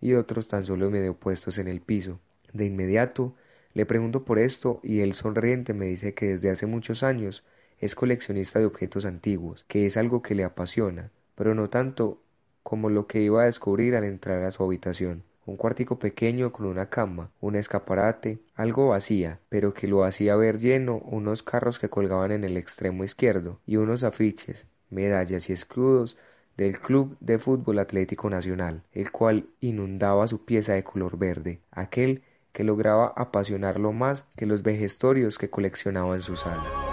y 0.00 0.14
otros 0.14 0.46
tan 0.46 0.64
solo 0.64 0.88
medio 0.88 1.14
puestos 1.14 1.58
en 1.58 1.66
el 1.66 1.80
piso. 1.80 2.20
De 2.52 2.64
inmediato 2.64 3.34
le 3.74 3.86
pregunto 3.86 4.24
por 4.24 4.38
esto 4.38 4.78
y 4.84 5.00
él 5.00 5.14
sonriente 5.14 5.74
me 5.74 5.86
dice 5.86 6.14
que 6.14 6.28
desde 6.28 6.50
hace 6.50 6.66
muchos 6.66 7.02
años 7.02 7.44
es 7.80 7.96
coleccionista 7.96 8.60
de 8.60 8.66
objetos 8.66 9.04
antiguos, 9.04 9.64
que 9.66 9.86
es 9.86 9.96
algo 9.96 10.22
que 10.22 10.36
le 10.36 10.44
apasiona, 10.44 11.10
pero 11.34 11.56
no 11.56 11.70
tanto 11.70 12.22
como 12.62 12.88
lo 12.88 13.08
que 13.08 13.20
iba 13.20 13.42
a 13.42 13.46
descubrir 13.46 13.96
al 13.96 14.04
entrar 14.04 14.44
a 14.44 14.52
su 14.52 14.62
habitación. 14.62 15.24
Un 15.44 15.56
cuartico 15.56 15.98
pequeño 15.98 16.52
con 16.52 16.66
una 16.66 16.88
cama, 16.88 17.30
un 17.40 17.56
escaparate, 17.56 18.38
algo 18.54 18.88
vacía, 18.88 19.40
pero 19.48 19.74
que 19.74 19.88
lo 19.88 20.04
hacía 20.04 20.36
ver 20.36 20.58
lleno, 20.58 20.98
unos 20.98 21.42
carros 21.42 21.78
que 21.78 21.88
colgaban 21.88 22.30
en 22.32 22.44
el 22.44 22.56
extremo 22.56 23.04
izquierdo, 23.04 23.60
y 23.66 23.76
unos 23.76 24.04
afiches, 24.04 24.66
medallas 24.90 25.50
y 25.50 25.52
escudos 25.52 26.16
del 26.56 26.78
Club 26.78 27.16
de 27.20 27.38
Fútbol 27.38 27.78
Atlético 27.78 28.30
Nacional, 28.30 28.82
el 28.92 29.10
cual 29.10 29.46
inundaba 29.60 30.28
su 30.28 30.44
pieza 30.44 30.74
de 30.74 30.84
color 30.84 31.18
verde, 31.18 31.60
aquel 31.70 32.22
que 32.52 32.64
lograba 32.64 33.12
apasionarlo 33.16 33.92
más 33.92 34.24
que 34.36 34.46
los 34.46 34.62
vejestorios 34.62 35.38
que 35.38 35.50
coleccionaba 35.50 36.14
en 36.14 36.20
su 36.20 36.36
sala. 36.36 36.91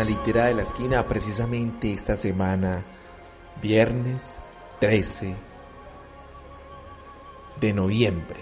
La 0.00 0.06
litera 0.06 0.46
de 0.46 0.54
la 0.54 0.62
esquina, 0.62 1.06
precisamente 1.06 1.92
esta 1.92 2.16
semana, 2.16 2.82
viernes 3.60 4.32
13 4.80 5.36
de 7.60 7.72
noviembre, 7.74 8.40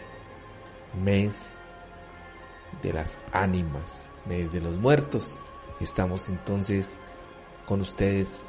mes 1.02 1.48
de 2.80 2.92
las 2.92 3.18
ánimas, 3.32 4.08
mes 4.28 4.52
de 4.52 4.60
los 4.60 4.76
muertos. 4.76 5.34
Estamos 5.80 6.28
entonces 6.28 6.96
con 7.66 7.80
ustedes 7.80 8.44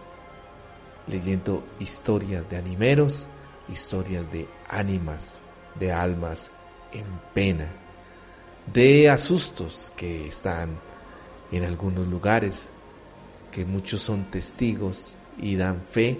leyendo 1.08 1.64
historias 1.80 2.48
de 2.48 2.58
animeros, 2.58 3.28
historias 3.70 4.32
de 4.32 4.48
ánimas, 4.68 5.40
de 5.80 5.92
almas 5.92 6.52
en 6.92 7.08
pena, 7.34 7.72
de 8.72 9.10
asustos 9.10 9.92
que 9.96 10.28
están 10.28 10.80
en 11.52 11.64
algunos 11.64 12.08
lugares, 12.08 12.72
que 13.52 13.66
muchos 13.66 14.02
son 14.02 14.30
testigos 14.32 15.16
y 15.38 15.56
dan 15.56 15.82
fe 15.82 16.20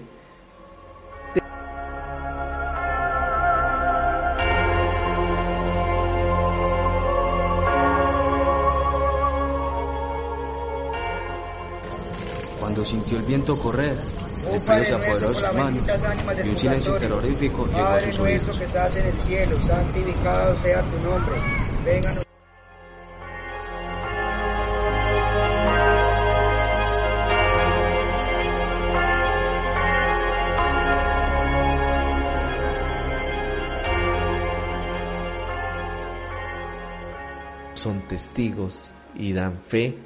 Cuando 12.60 12.86
sintió 12.86 13.18
el 13.18 13.24
viento 13.24 13.58
correr, 13.58 13.98
el 14.54 14.62
frío 14.62 14.86
se 14.86 14.94
apoderó 14.94 15.30
de 15.30 15.34
sus 15.34 15.54
manos 15.54 15.84
y 16.46 16.50
un 16.50 16.58
silencio 16.58 16.98
terrorífico 16.98 17.66
llegó 17.66 17.88
a 17.88 18.02
sus 18.02 18.20
oídos. 18.20 18.58
que 18.58 18.64
estás 18.64 18.96
en 18.96 19.06
el 19.08 19.20
cielo, 19.22 19.58
santificado 19.66 20.56
sea 20.62 20.82
tu 20.84 21.10
nombre. 21.10 21.36
Venga 21.84 22.29
son 37.90 38.08
testigos 38.08 38.92
y 39.16 39.34
dan 39.34 39.60
fe 39.60 39.98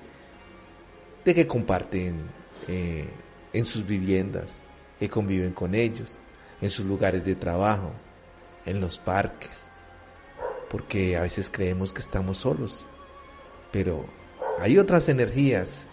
de 1.26 1.36
que 1.36 1.46
comparten 1.46 2.30
eh, 2.69 3.10
en 3.52 3.65
sus 3.65 3.86
viviendas, 3.86 4.62
que 5.00 5.10
conviven 5.10 5.52
con 5.52 5.76
ellos, 5.76 6.17
en 6.62 6.69
sus 6.69 6.86
lugares 6.86 7.26
de 7.26 7.36
trabajo, 7.36 7.91
en 8.65 8.80
los 8.80 9.00
parques, 9.00 9.67
porque 10.69 11.17
a 11.17 11.24
veces 11.24 11.50
creemos 11.52 11.91
que 11.91 12.00
estamos 12.00 12.38
solos, 12.38 12.86
pero 13.74 14.06
hay 14.60 14.78
otras 14.78 15.10
energías 15.10 15.86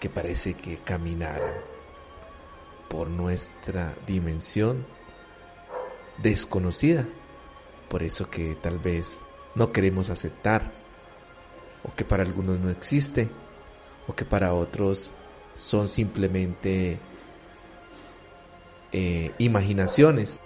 que 0.00 0.10
parece 0.10 0.54
que 0.54 0.78
caminaran 0.78 1.54
por 2.88 3.08
nuestra 3.08 3.94
dimensión 4.04 4.84
desconocida, 6.18 7.06
por 7.88 8.02
eso 8.02 8.28
que 8.28 8.56
tal 8.56 8.80
vez 8.80 9.16
no 9.54 9.70
queremos 9.70 10.10
aceptar, 10.10 10.83
o 11.84 11.94
que 11.94 12.04
para 12.04 12.22
algunos 12.22 12.58
no 12.58 12.70
existe, 12.70 13.28
o 14.08 14.14
que 14.14 14.24
para 14.24 14.54
otros 14.54 15.12
son 15.56 15.88
simplemente 15.88 16.98
eh, 18.92 19.32
imaginaciones. 19.38 20.40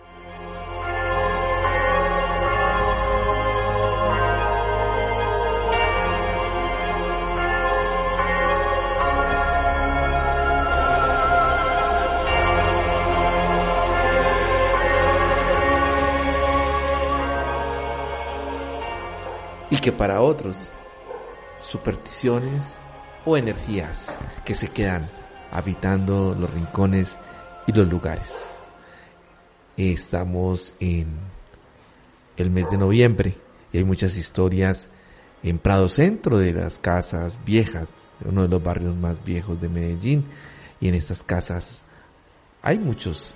y 19.71 19.77
que 19.77 19.93
para 19.93 20.23
otros 20.23 20.73
supersticiones 21.61 22.79
o 23.25 23.37
energías 23.37 24.07
que 24.45 24.55
se 24.55 24.69
quedan 24.69 25.09
habitando 25.51 26.35
los 26.39 26.53
rincones 26.53 27.17
y 27.67 27.73
los 27.73 27.89
lugares. 27.89 28.59
Estamos 29.77 30.75
en 30.81 31.09
el 32.37 32.51
mes 32.51 32.71
de 32.71 32.79
noviembre 32.79 33.37
y 33.73 33.79
hay 33.79 33.85
muchas 33.85 34.17
historias 34.17 34.89
en 35.43 35.59
Prado 35.59 35.89
Centro 35.89 36.39
de 36.39 36.53
las 36.53 36.79
casas 36.79 37.39
viejas, 37.45 37.89
uno 38.25 38.43
de 38.43 38.49
los 38.49 38.63
barrios 38.63 38.97
más 38.97 39.25
viejos 39.25 39.61
de 39.61 39.69
Medellín 39.69 40.25
y 40.81 40.89
en 40.89 40.95
estas 40.95 41.23
casas 41.23 41.83
hay 42.63 42.79
muchos 42.79 43.35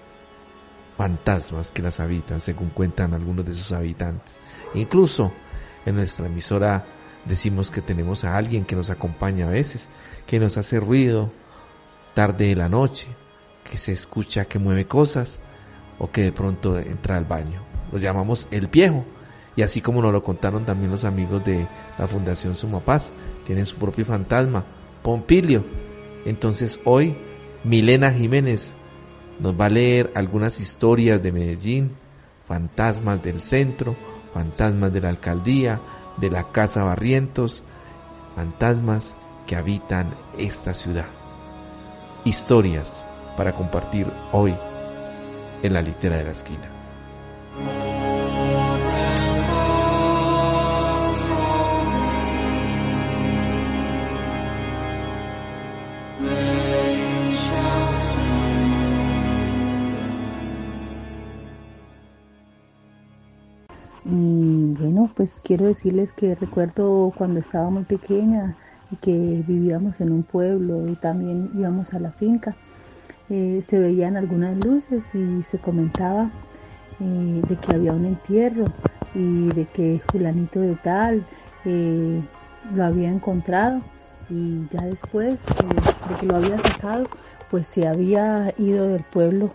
fantasmas 0.97 1.73
que 1.73 1.83
las 1.83 2.01
habitan, 2.01 2.41
según 2.41 2.71
cuentan 2.71 3.15
algunos 3.15 3.47
de 3.47 3.55
sus 3.55 3.73
habitantes. 3.73 4.35
Incluso 4.75 5.33
en 5.87 5.97
nuestra 5.97 6.27
emisora 6.27 6.85
decimos 7.25 7.71
que 7.71 7.83
tenemos 7.83 8.25
a 8.25 8.37
alguien 8.37 8.65
que 8.65 8.77
nos 8.77 8.91
acompaña 8.91 9.47
a 9.47 9.51
veces, 9.51 9.89
que 10.27 10.41
nos 10.41 10.57
hace 10.57 10.81
ruido 10.81 11.31
tarde 12.15 12.47
de 12.47 12.57
la 12.57 12.69
noche, 12.69 13.07
que 13.71 13.77
se 13.77 13.93
escucha 13.93 14.45
que 14.45 14.59
mueve 14.59 14.87
cosas 14.87 15.41
o 15.99 16.11
que 16.11 16.23
de 16.23 16.33
pronto 16.33 16.79
entra 16.79 17.17
al 17.17 17.25
baño. 17.25 17.63
Lo 17.91 17.99
llamamos 17.99 18.49
el 18.51 18.67
viejo. 18.67 19.05
Y 19.55 19.63
así 19.63 19.83
como 19.83 20.01
nos 20.01 20.13
lo 20.13 20.23
contaron 20.23 20.65
también 20.65 20.91
los 20.91 21.05
amigos 21.05 21.45
de 21.45 21.67
la 21.99 22.09
Fundación 22.09 22.57
Sumapaz, 22.57 23.11
tienen 23.47 23.67
su 23.67 23.77
propio 23.77 24.07
fantasma, 24.07 24.65
Pompilio. 25.03 25.65
Entonces 26.25 26.81
hoy 26.85 27.15
Milena 27.65 28.11
Jiménez 28.11 28.75
nos 29.41 29.59
va 29.59 29.67
a 29.67 29.71
leer 29.71 30.11
algunas 30.15 30.59
historias 30.59 31.23
de 31.23 31.33
Medellín, 31.33 31.93
fantasmas 32.49 33.23
del 33.23 33.41
centro, 33.41 33.95
fantasmas 34.33 34.93
de 34.93 35.01
la 35.01 35.11
alcaldía, 35.11 35.81
de 36.17 36.31
la 36.31 36.45
Casa 36.45 36.85
Barrientos, 36.85 37.63
fantasmas 38.37 39.15
que 39.47 39.57
habitan 39.57 40.15
esta 40.39 40.75
ciudad. 40.75 41.07
Historias 42.25 43.05
para 43.37 43.53
compartir 43.53 44.07
hoy 44.33 44.55
en 45.63 45.73
la 45.73 45.83
litera 45.83 46.17
de 46.17 46.25
la 46.25 46.33
esquina. 46.33 46.69
Pues 65.17 65.31
quiero 65.43 65.67
decirles 65.67 66.13
que 66.13 66.35
recuerdo 66.35 67.13
cuando 67.17 67.41
estaba 67.41 67.71
muy 67.71 67.85
pequeña 67.85 68.57
y 68.91 68.97
que 68.97 69.43
vivíamos 69.47 70.01
en 70.01 70.13
un 70.13 70.23
pueblo 70.23 70.87
y 70.89 70.95
también 70.97 71.51
íbamos 71.57 71.93
a 71.95 71.99
la 71.99 72.13
finca, 72.13 72.55
eh, 73.31 73.63
se 73.69 73.79
veían 73.79 74.17
algunas 74.17 74.57
luces 74.57 75.03
y 75.15 75.43
se 75.45 75.59
comentaba 75.59 76.31
eh, 77.01 77.45
de 77.49 77.57
que 77.57 77.73
había 77.75 77.93
un 77.93 78.05
entierro 78.05 78.67
y 79.15 79.53
de 79.53 79.67
que 79.67 80.01
fulanito 80.11 80.61
de 80.61 80.77
tal 80.77 81.25
eh, 81.65 82.21
lo 82.75 82.85
había 82.85 83.11
encontrado 83.11 83.81
y 84.31 84.67
ya 84.71 84.85
después 84.87 85.39
de 85.59 86.17
que 86.17 86.27
lo 86.27 86.37
había 86.37 86.57
sacado, 86.59 87.07
pues 87.51 87.67
se 87.67 87.87
había 87.87 88.55
ido 88.59 88.89
del 88.89 89.03
pueblo 89.05 89.53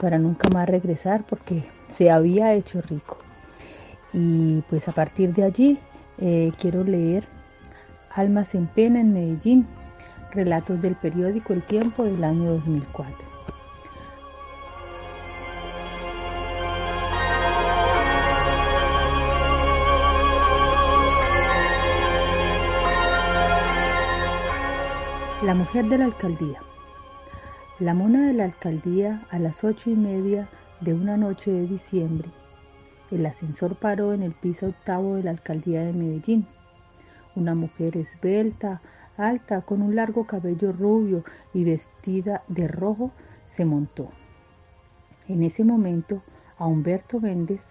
para 0.00 0.18
nunca 0.18 0.48
más 0.48 0.68
regresar 0.68 1.22
porque 1.28 1.64
se 1.96 2.10
había 2.10 2.54
hecho 2.54 2.80
rico. 2.82 3.23
Y 4.14 4.62
pues 4.70 4.86
a 4.86 4.92
partir 4.92 5.34
de 5.34 5.42
allí 5.42 5.78
eh, 6.18 6.52
quiero 6.60 6.84
leer 6.84 7.24
Almas 8.14 8.54
en 8.54 8.68
Pena 8.68 9.00
en 9.00 9.12
Medellín, 9.12 9.66
relatos 10.30 10.80
del 10.80 10.94
periódico 10.94 11.52
El 11.52 11.62
Tiempo 11.62 12.04
del 12.04 12.22
año 12.22 12.52
2004. 12.52 13.16
La 25.42 25.54
mujer 25.54 25.86
de 25.86 25.98
la 25.98 26.04
alcaldía. 26.04 26.60
La 27.80 27.94
mona 27.94 28.28
de 28.28 28.32
la 28.32 28.44
alcaldía 28.44 29.22
a 29.30 29.40
las 29.40 29.64
ocho 29.64 29.90
y 29.90 29.94
media 29.94 30.48
de 30.80 30.94
una 30.94 31.16
noche 31.16 31.50
de 31.50 31.66
diciembre 31.66 32.30
el 33.16 33.26
ascensor 33.26 33.76
paró 33.76 34.12
en 34.12 34.22
el 34.22 34.32
piso 34.32 34.66
octavo 34.66 35.16
de 35.16 35.22
la 35.22 35.30
alcaldía 35.30 35.82
de 35.82 35.92
Medellín. 35.92 36.46
Una 37.36 37.54
mujer 37.54 37.96
esbelta, 37.96 38.80
alta, 39.16 39.60
con 39.62 39.82
un 39.82 39.94
largo 39.94 40.26
cabello 40.26 40.72
rubio 40.72 41.24
y 41.52 41.64
vestida 41.64 42.42
de 42.48 42.68
rojo, 42.68 43.10
se 43.52 43.64
montó. 43.64 44.08
En 45.28 45.42
ese 45.42 45.64
momento, 45.64 46.22
a 46.58 46.66
Humberto 46.66 47.20
Méndez, 47.20 47.62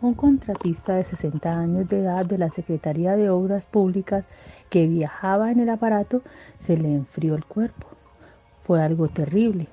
un 0.00 0.14
contratista 0.14 0.94
de 0.94 1.04
60 1.04 1.58
años 1.58 1.88
de 1.88 2.00
edad 2.00 2.24
de 2.24 2.38
la 2.38 2.50
Secretaría 2.50 3.16
de 3.16 3.28
Obras 3.30 3.64
Públicas 3.66 4.24
que 4.70 4.86
viajaba 4.86 5.50
en 5.50 5.60
el 5.60 5.68
aparato, 5.68 6.22
se 6.64 6.76
le 6.76 6.94
enfrió 6.94 7.34
el 7.34 7.44
cuerpo. 7.44 7.86
Fue 8.64 8.82
algo 8.82 9.08
terrible. 9.08 9.68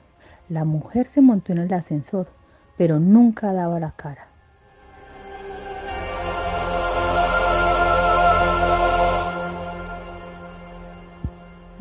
La 0.49 0.65
mujer 0.65 1.07
se 1.07 1.21
montó 1.21 1.53
en 1.53 1.59
el 1.59 1.73
ascensor, 1.73 2.27
pero 2.77 2.99
nunca 2.99 3.53
daba 3.53 3.79
la 3.79 3.91
cara. 3.91 4.26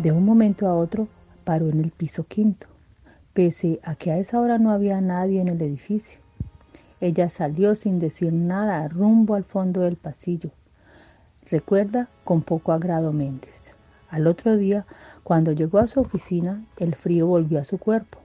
De 0.06 0.12
un 0.12 0.24
momento 0.24 0.68
a 0.68 0.74
otro 0.76 1.08
paró 1.42 1.68
en 1.68 1.80
el 1.80 1.90
piso 1.90 2.22
quinto, 2.22 2.68
pese 3.34 3.80
a 3.82 3.96
que 3.96 4.12
a 4.12 4.18
esa 4.18 4.38
hora 4.38 4.56
no 4.56 4.70
había 4.70 5.00
nadie 5.00 5.40
en 5.40 5.48
el 5.48 5.60
edificio. 5.60 6.20
Ella 7.00 7.28
salió 7.28 7.74
sin 7.74 7.98
decir 7.98 8.32
nada 8.32 8.86
rumbo 8.86 9.34
al 9.34 9.42
fondo 9.42 9.80
del 9.80 9.96
pasillo. 9.96 10.50
Recuerda 11.50 12.06
con 12.22 12.42
poco 12.42 12.70
agrado 12.70 13.12
Méndez. 13.12 13.50
Al 14.08 14.28
otro 14.28 14.56
día, 14.56 14.86
cuando 15.24 15.50
llegó 15.50 15.80
a 15.80 15.88
su 15.88 15.98
oficina, 15.98 16.62
el 16.76 16.94
frío 16.94 17.26
volvió 17.26 17.58
a 17.58 17.64
su 17.64 17.76
cuerpo. 17.76 18.20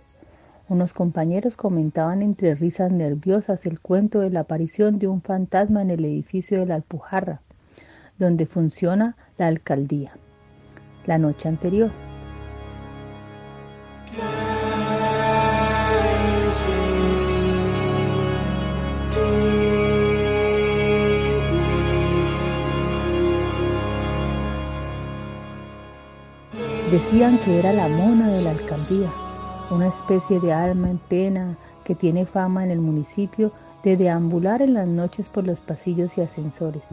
Unos 0.70 0.94
compañeros 0.94 1.56
comentaban 1.56 2.22
entre 2.22 2.54
risas 2.54 2.92
nerviosas 2.92 3.66
el 3.66 3.80
cuento 3.80 4.20
de 4.20 4.30
la 4.30 4.42
aparición 4.42 5.00
de 5.00 5.08
un 5.08 5.24
fantasma 5.24 5.82
en 5.82 5.90
el 5.90 6.06
edificio 6.06 6.60
de 6.60 6.68
la 6.68 6.76
Alpujarra, 6.76 7.42
donde 8.20 8.46
funciona 8.46 9.16
la 9.40 9.48
alcaldía 9.48 10.12
la 11.06 11.18
noche 11.18 11.48
anterior. 11.48 11.90
Decían 26.92 27.38
que 27.40 27.58
era 27.58 27.72
la 27.72 27.88
mona 27.88 28.28
de 28.28 28.42
la 28.42 28.52
alcaldía, 28.52 29.10
una 29.70 29.88
especie 29.88 30.42
de 30.42 30.52
alma 30.52 30.90
en 30.90 30.98
pena 30.98 31.56
que 31.86 31.96
tiene 31.96 32.26
fama 32.26 32.66
en 32.66 32.72
el 32.72 32.80
municipio 32.80 33.54
de 33.84 33.96
deambular 33.96 34.62
en 34.62 34.74
las 34.74 34.88
noches 34.88 35.26
por 35.28 35.46
los 35.46 35.58
pasillos 35.60 36.12
y 36.18 36.22
ascensores. 36.22 36.84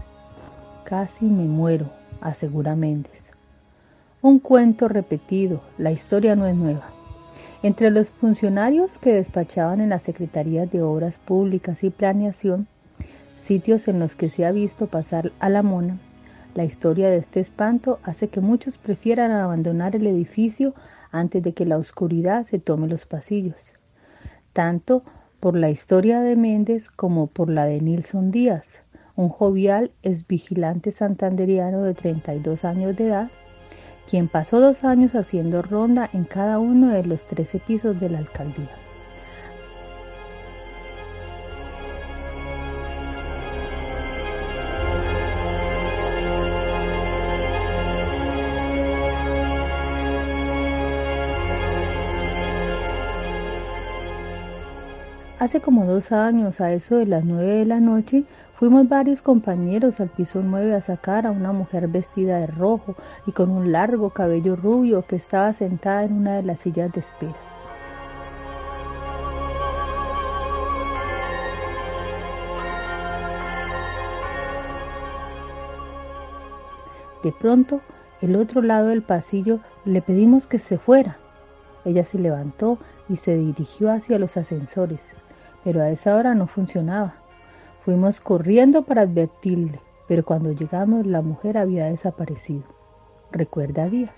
Casi 0.84 1.24
me 1.24 1.44
muero, 1.44 1.86
asegura 2.20 2.76
Méndez. 2.76 3.17
Un 4.20 4.40
cuento 4.40 4.88
repetido, 4.88 5.61
la 5.78 5.92
historia 5.92 6.35
no 6.35 6.44
es 6.46 6.57
nueva. 6.57 6.90
Entre 7.62 7.88
los 7.92 8.09
funcionarios 8.09 8.90
que 9.00 9.12
despachaban 9.12 9.81
en 9.81 9.90
las 9.90 10.02
Secretarías 10.02 10.72
de 10.72 10.83
Obras 10.83 11.18
Públicas 11.18 11.85
y 11.85 11.90
Planeación, 11.90 12.66
sitios 13.46 13.87
en 13.87 14.00
los 14.00 14.16
que 14.16 14.28
se 14.28 14.44
ha 14.44 14.50
visto 14.50 14.88
pasar 14.88 15.31
a 15.38 15.48
la 15.48 15.62
mona, 15.62 15.98
la 16.57 16.64
historia 16.64 17.09
de 17.09 17.18
este 17.18 17.38
espanto 17.38 18.00
hace 18.02 18.26
que 18.26 18.40
muchos 18.40 18.76
prefieran 18.76 19.31
abandonar 19.31 19.94
el 19.94 20.09
edificio 20.09 20.74
antes 21.12 21.40
de 21.44 21.52
que 21.52 21.64
la 21.64 21.76
oscuridad 21.76 22.44
se 22.46 22.59
tome 22.59 22.88
los 22.88 23.07
pasillos. 23.07 23.54
Tanto 24.52 25.04
por 25.38 25.57
la 25.57 25.70
historia 25.70 26.20
de 26.22 26.35
Méndez 26.35 26.90
como 26.90 27.28
por 27.28 27.48
la 27.48 27.66
de 27.66 27.81
Nilson 27.81 28.33
Díaz, 28.33 28.66
un 29.14 29.28
jovial 29.28 29.92
ex 30.02 30.26
vigilante 30.26 30.90
santanderiano 30.90 31.85
de 31.85 31.94
32 31.94 32.64
años 32.64 32.96
de 32.96 33.07
edad 33.07 33.31
quien 34.08 34.28
pasó 34.28 34.58
dos 34.58 34.84
años 34.84 35.14
haciendo 35.14 35.60
ronda 35.60 36.08
en 36.12 36.24
cada 36.24 36.58
uno 36.58 36.88
de 36.88 37.04
los 37.04 37.20
trece 37.26 37.58
pisos 37.58 38.00
de 38.00 38.08
la 38.08 38.18
alcaldía. 38.18 38.70
Hace 55.38 55.61
como 55.61 55.84
dos 55.84 56.11
años, 56.11 56.61
a 56.61 56.72
eso 56.72 56.96
de 56.96 57.06
las 57.06 57.24
nueve 57.24 57.59
de 57.59 57.64
la 57.64 57.78
noche, 57.78 58.24
Fuimos 58.59 58.88
varios 58.88 59.22
compañeros 59.22 60.00
al 60.00 60.09
piso 60.09 60.42
9 60.42 60.74
a 60.74 60.80
sacar 60.80 61.26
a 61.26 61.30
una 61.30 61.52
mujer 61.52 61.86
vestida 61.86 62.38
de 62.38 62.48
rojo 62.48 62.96
y 63.24 63.30
con 63.30 63.50
un 63.50 63.70
largo 63.70 64.11
cabello 64.11 64.56
rubio 64.56 65.04
que 65.06 65.14
estaba 65.14 65.52
sentada 65.52 66.02
en 66.02 66.12
una 66.14 66.34
de 66.34 66.42
las 66.42 66.59
sillas 66.59 66.90
de 66.90 66.98
espera. 66.98 67.36
De 77.22 77.30
pronto, 77.30 77.80
el 78.20 78.34
otro 78.34 78.61
lado 78.61 78.88
del 78.88 79.02
pasillo 79.02 79.61
le 79.84 80.02
pedimos 80.02 80.48
que 80.48 80.59
se 80.59 80.78
fuera. 80.78 81.16
Ella 81.84 82.04
se 82.04 82.18
levantó 82.18 82.78
y 83.09 83.18
se 83.18 83.36
dirigió 83.36 83.92
hacia 83.92 84.18
los 84.18 84.36
ascensores, 84.36 85.00
pero 85.62 85.80
a 85.80 85.90
esa 85.90 86.16
hora 86.16 86.34
no 86.34 86.48
funcionaba. 86.48 87.14
Fuimos 87.89 88.20
corriendo 88.20 88.82
para 88.82 89.01
advertirle, 89.01 89.80
pero 90.09 90.22
cuando 90.22 90.53
llegamos 90.53 91.07
la 91.07 91.22
mujer 91.22 91.57
había 91.57 91.86
desaparecido. 91.86 92.64
Recuerda 93.32 93.89
Díaz. 93.89 94.11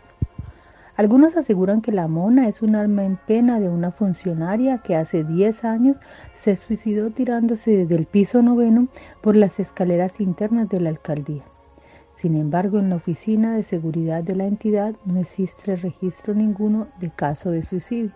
Algunos 0.96 1.36
aseguran 1.36 1.80
que 1.80 1.92
la 1.92 2.08
mona 2.08 2.48
es 2.48 2.62
un 2.62 2.74
alma 2.74 3.04
en 3.04 3.16
pena 3.16 3.60
de 3.60 3.68
una 3.68 3.92
funcionaria 3.92 4.78
que 4.78 4.96
hace 4.96 5.22
10 5.22 5.62
años 5.64 5.96
se 6.34 6.56
suicidó 6.56 7.10
tirándose 7.10 7.70
desde 7.70 7.94
el 7.94 8.06
piso 8.06 8.42
noveno 8.42 8.88
por 9.22 9.36
las 9.36 9.60
escaleras 9.60 10.20
internas 10.20 10.68
de 10.68 10.80
la 10.80 10.88
alcaldía. 10.88 11.44
Sin 12.16 12.36
embargo, 12.36 12.80
en 12.80 12.90
la 12.90 12.96
oficina 12.96 13.54
de 13.54 13.62
seguridad 13.62 14.24
de 14.24 14.34
la 14.34 14.46
entidad 14.46 14.96
no 15.04 15.20
existe 15.20 15.76
registro 15.76 16.34
ninguno 16.34 16.88
de 16.98 17.10
caso 17.10 17.52
de 17.52 17.62
suicidio. 17.62 18.10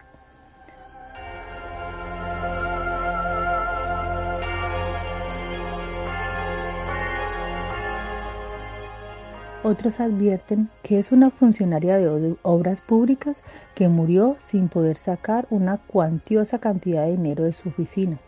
Otros 9.66 9.98
advierten 9.98 10.68
que 10.82 10.98
es 10.98 11.10
una 11.10 11.30
funcionaria 11.30 11.96
de 11.96 12.36
obras 12.42 12.82
públicas 12.82 13.34
que 13.74 13.88
murió 13.88 14.36
sin 14.50 14.68
poder 14.68 14.98
sacar 14.98 15.46
una 15.48 15.78
cuantiosa 15.78 16.58
cantidad 16.58 17.06
de 17.06 17.12
dinero 17.12 17.44
de 17.44 17.54
su 17.54 17.70
oficina. 17.70 18.18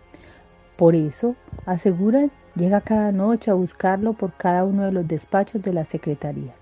Por 0.78 0.94
eso, 0.94 1.36
aseguran, 1.66 2.30
llega 2.54 2.80
cada 2.80 3.12
noche 3.12 3.50
a 3.50 3.54
buscarlo 3.54 4.14
por 4.14 4.32
cada 4.32 4.64
uno 4.64 4.86
de 4.86 4.92
los 4.92 5.06
despachos 5.06 5.60
de 5.60 5.74
las 5.74 5.88
secretarías. 5.88 6.54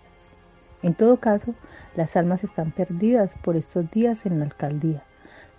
En 0.83 0.95
todo 0.95 1.19
caso, 1.19 1.55
las 1.95 2.17
almas 2.17 2.43
están 2.43 2.73
perdidas 2.73 3.31
por 3.45 3.55
estos 3.55 3.89
días 3.93 4.27
en 4.27 4.41
la 4.41 4.47
alcaldía, 4.47 5.05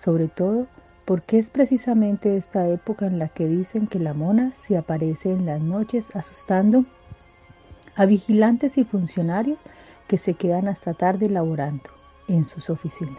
sobre 0.03 0.27
todo 0.27 0.67
porque 1.05 1.39
es 1.39 1.49
precisamente 1.49 2.35
esta 2.35 2.67
época 2.67 3.07
en 3.07 3.17
la 3.17 3.29
que 3.29 3.47
dicen 3.47 3.87
que 3.87 3.99
la 3.99 4.13
mona 4.13 4.51
se 4.67 4.75
aparece 4.75 5.31
en 5.31 5.45
las 5.45 5.61
noches 5.61 6.13
asustando 6.13 6.83
a 7.95 8.05
vigilantes 8.05 8.77
y 8.77 8.83
funcionarios 8.83 9.59
que 10.07 10.17
se 10.17 10.35
quedan 10.35 10.67
hasta 10.67 10.93
tarde 10.93 11.29
laborando 11.29 11.89
en 12.27 12.45
sus 12.45 12.69
oficinas. 12.69 13.17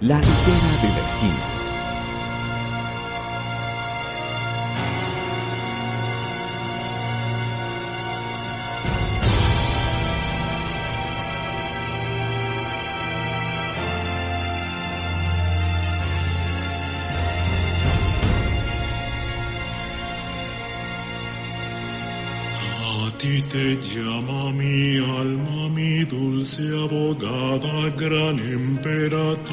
La 0.00 0.16
litera 0.16 0.72
de 0.80 0.88
la 0.88 0.98
esquina. 0.98 1.59
Llama 23.94 24.52
mi 24.52 24.98
alma, 24.98 25.68
mi 25.68 26.04
dulce 26.04 26.62
abogada, 26.84 27.90
gran 27.96 28.38
emperatriz. 28.38 29.50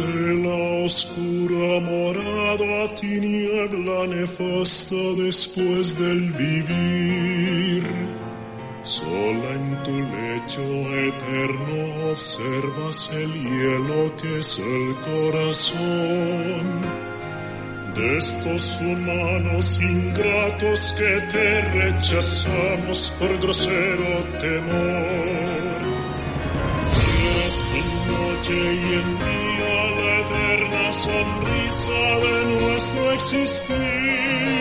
De 0.00 0.14
la 0.44 0.84
oscura 0.84 1.80
morada 1.90 2.94
tiniebla 2.94 4.06
nefasta 4.06 5.02
después 5.24 5.98
del 5.98 6.20
vivir. 6.32 7.84
Sola 8.82 9.50
en 9.60 9.68
tu 9.84 9.96
lecho 10.14 10.66
eterno 11.10 11.78
observas 12.12 12.98
el 13.12 13.32
hielo 13.44 14.00
que 14.16 14.38
es 14.38 14.58
el 14.58 14.86
corazón 15.08 16.64
estos 18.00 18.80
humanos 18.80 19.80
ingratos 19.80 20.94
que 20.98 21.20
te 21.32 21.60
rechazamos 21.60 23.12
por 23.18 23.38
grosero 23.40 24.24
temor. 24.40 25.80
Es 27.46 27.66
en 27.74 27.88
noche 28.12 28.54
y 28.54 28.94
en 28.94 29.18
día 29.18 29.90
la 29.98 30.20
eterna 30.20 30.92
sonrisa 30.92 32.00
de 32.24 32.44
nuestro 32.60 33.12
existir. 33.12 34.59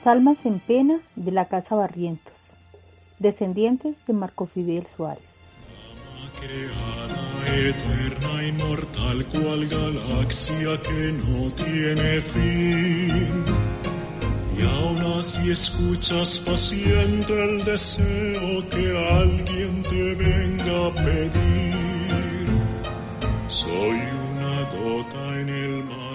Las 0.00 0.16
almas 0.16 0.38
en 0.46 0.60
pena 0.60 0.98
de 1.14 1.30
la 1.30 1.44
Casa 1.44 1.74
Barrientos, 1.74 2.32
descendientes 3.18 3.94
de 4.06 4.14
Marco 4.14 4.46
Fidel 4.46 4.86
Suárez. 4.96 5.22
creada, 6.40 7.22
eterna, 7.68 8.44
inmortal, 8.48 9.26
cual 9.26 9.66
galaxia 9.66 10.78
que 10.84 11.12
no 11.12 11.50
tiene 11.52 12.20
fin. 12.22 13.44
Y 14.56 14.62
aún 14.62 15.18
así 15.18 15.50
escuchas 15.50 16.38
paciente 16.46 17.34
el 17.34 17.62
deseo 17.62 18.68
que 18.70 19.06
alguien 19.20 19.82
te 19.82 20.14
venga 20.14 20.86
a 20.86 20.94
pedir. 20.94 22.48
Soy 23.48 24.00
una 24.32 24.62
gota 24.70 25.40
en 25.40 25.48
el 25.50 25.84
mar, 25.84 26.09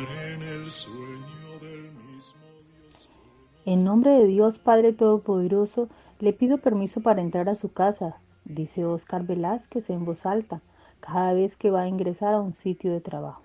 En 3.67 3.83
nombre 3.83 4.11
de 4.11 4.27
Dios 4.27 4.59
Padre 4.59 4.93
Todopoderoso, 4.93 5.89
le 6.19 6.33
pido 6.33 6.59
permiso 6.59 7.01
para 7.01 7.23
entrar 7.23 7.49
a 7.49 7.55
su 7.55 7.73
casa, 7.73 8.17
dice 8.43 8.85
Óscar 8.85 9.23
Velázquez 9.25 9.89
en 9.89 10.05
voz 10.05 10.27
alta, 10.27 10.61
cada 10.99 11.33
vez 11.33 11.57
que 11.57 11.71
va 11.71 11.81
a 11.81 11.87
ingresar 11.87 12.35
a 12.35 12.41
un 12.41 12.53
sitio 12.53 12.91
de 12.91 13.01
trabajo. 13.01 13.41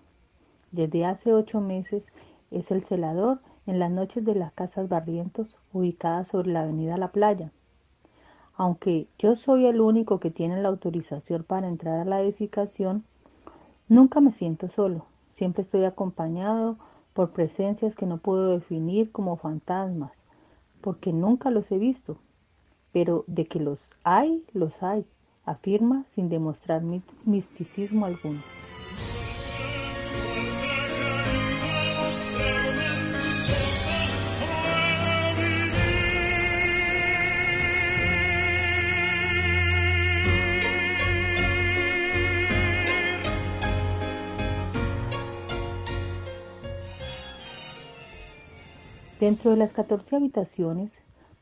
Desde 0.73 1.07
hace 1.07 1.33
ocho 1.33 1.63
meses 1.63 2.05
es 2.51 2.71
el 2.71 2.85
celador 2.85 3.39
en 3.67 3.79
las 3.79 3.91
noches 3.91 4.23
de 4.23 4.35
las 4.35 4.53
casas 4.53 4.91
Barrientos, 4.91 5.49
ubicadas 5.73 6.29
sobre 6.29 6.53
la 6.53 6.65
avenida 6.65 6.99
La 6.99 7.09
Playa. 7.09 7.51
Aunque 8.57 9.07
yo 9.19 9.37
soy 9.37 9.65
el 9.65 9.81
único 9.81 10.21
que 10.21 10.31
tiene 10.31 10.61
la 10.61 10.69
autorización 10.69 11.45
para 11.45 11.67
entrar 11.67 11.99
a 11.99 12.05
la 12.05 12.21
edificación, 12.21 13.05
nunca 13.89 14.21
me 14.21 14.33
siento 14.33 14.69
solo, 14.69 15.07
siempre 15.37 15.63
estoy 15.63 15.85
acompañado 15.85 16.77
por 17.15 17.31
presencias 17.31 17.95
que 17.95 18.07
no 18.07 18.19
puedo 18.19 18.49
definir 18.49 19.11
como 19.13 19.37
fantasmas, 19.37 20.13
porque 20.81 21.13
nunca 21.13 21.51
los 21.51 21.71
he 21.73 21.79
visto, 21.79 22.17
pero 22.93 23.25
de 23.27 23.47
que 23.47 23.61
los 23.61 23.79
hay, 24.05 24.45
los 24.53 24.83
hay, 24.83 25.05
afirma 25.45 26.05
sin 26.15 26.29
demostrar 26.29 26.83
misticismo 27.25 28.07
alguno. 28.07 28.41
Dentro 49.21 49.51
de 49.51 49.59
las 49.59 49.75
14 49.75 50.17
habitaciones, 50.17 50.91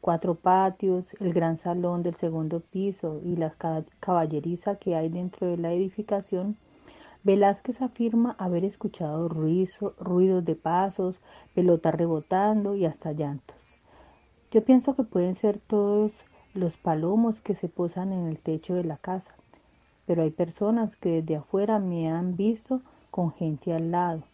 cuatro 0.00 0.34
patios, 0.34 1.04
el 1.20 1.32
gran 1.32 1.58
salón 1.58 2.02
del 2.02 2.16
segundo 2.16 2.58
piso 2.58 3.20
y 3.24 3.36
la 3.36 3.54
caballeriza 4.00 4.74
que 4.74 4.96
hay 4.96 5.08
dentro 5.08 5.46
de 5.46 5.58
la 5.58 5.72
edificación, 5.72 6.56
Velázquez 7.22 7.80
afirma 7.80 8.34
haber 8.36 8.64
escuchado 8.64 9.28
ruido, 9.28 9.94
ruidos 10.00 10.44
de 10.44 10.56
pasos, 10.56 11.20
pelotas 11.54 11.94
rebotando 11.94 12.74
y 12.74 12.84
hasta 12.84 13.12
llantos. 13.12 13.56
Yo 14.50 14.64
pienso 14.64 14.96
que 14.96 15.04
pueden 15.04 15.36
ser 15.36 15.60
todos 15.60 16.10
los 16.54 16.76
palomos 16.78 17.40
que 17.40 17.54
se 17.54 17.68
posan 17.68 18.12
en 18.12 18.26
el 18.26 18.38
techo 18.38 18.74
de 18.74 18.82
la 18.82 18.96
casa, 18.96 19.36
pero 20.04 20.24
hay 20.24 20.30
personas 20.30 20.96
que 20.96 21.10
desde 21.10 21.36
afuera 21.36 21.78
me 21.78 22.10
han 22.10 22.36
visto 22.36 22.80
con 23.12 23.30
gente 23.30 23.72
al 23.72 23.92
lado, 23.92 24.24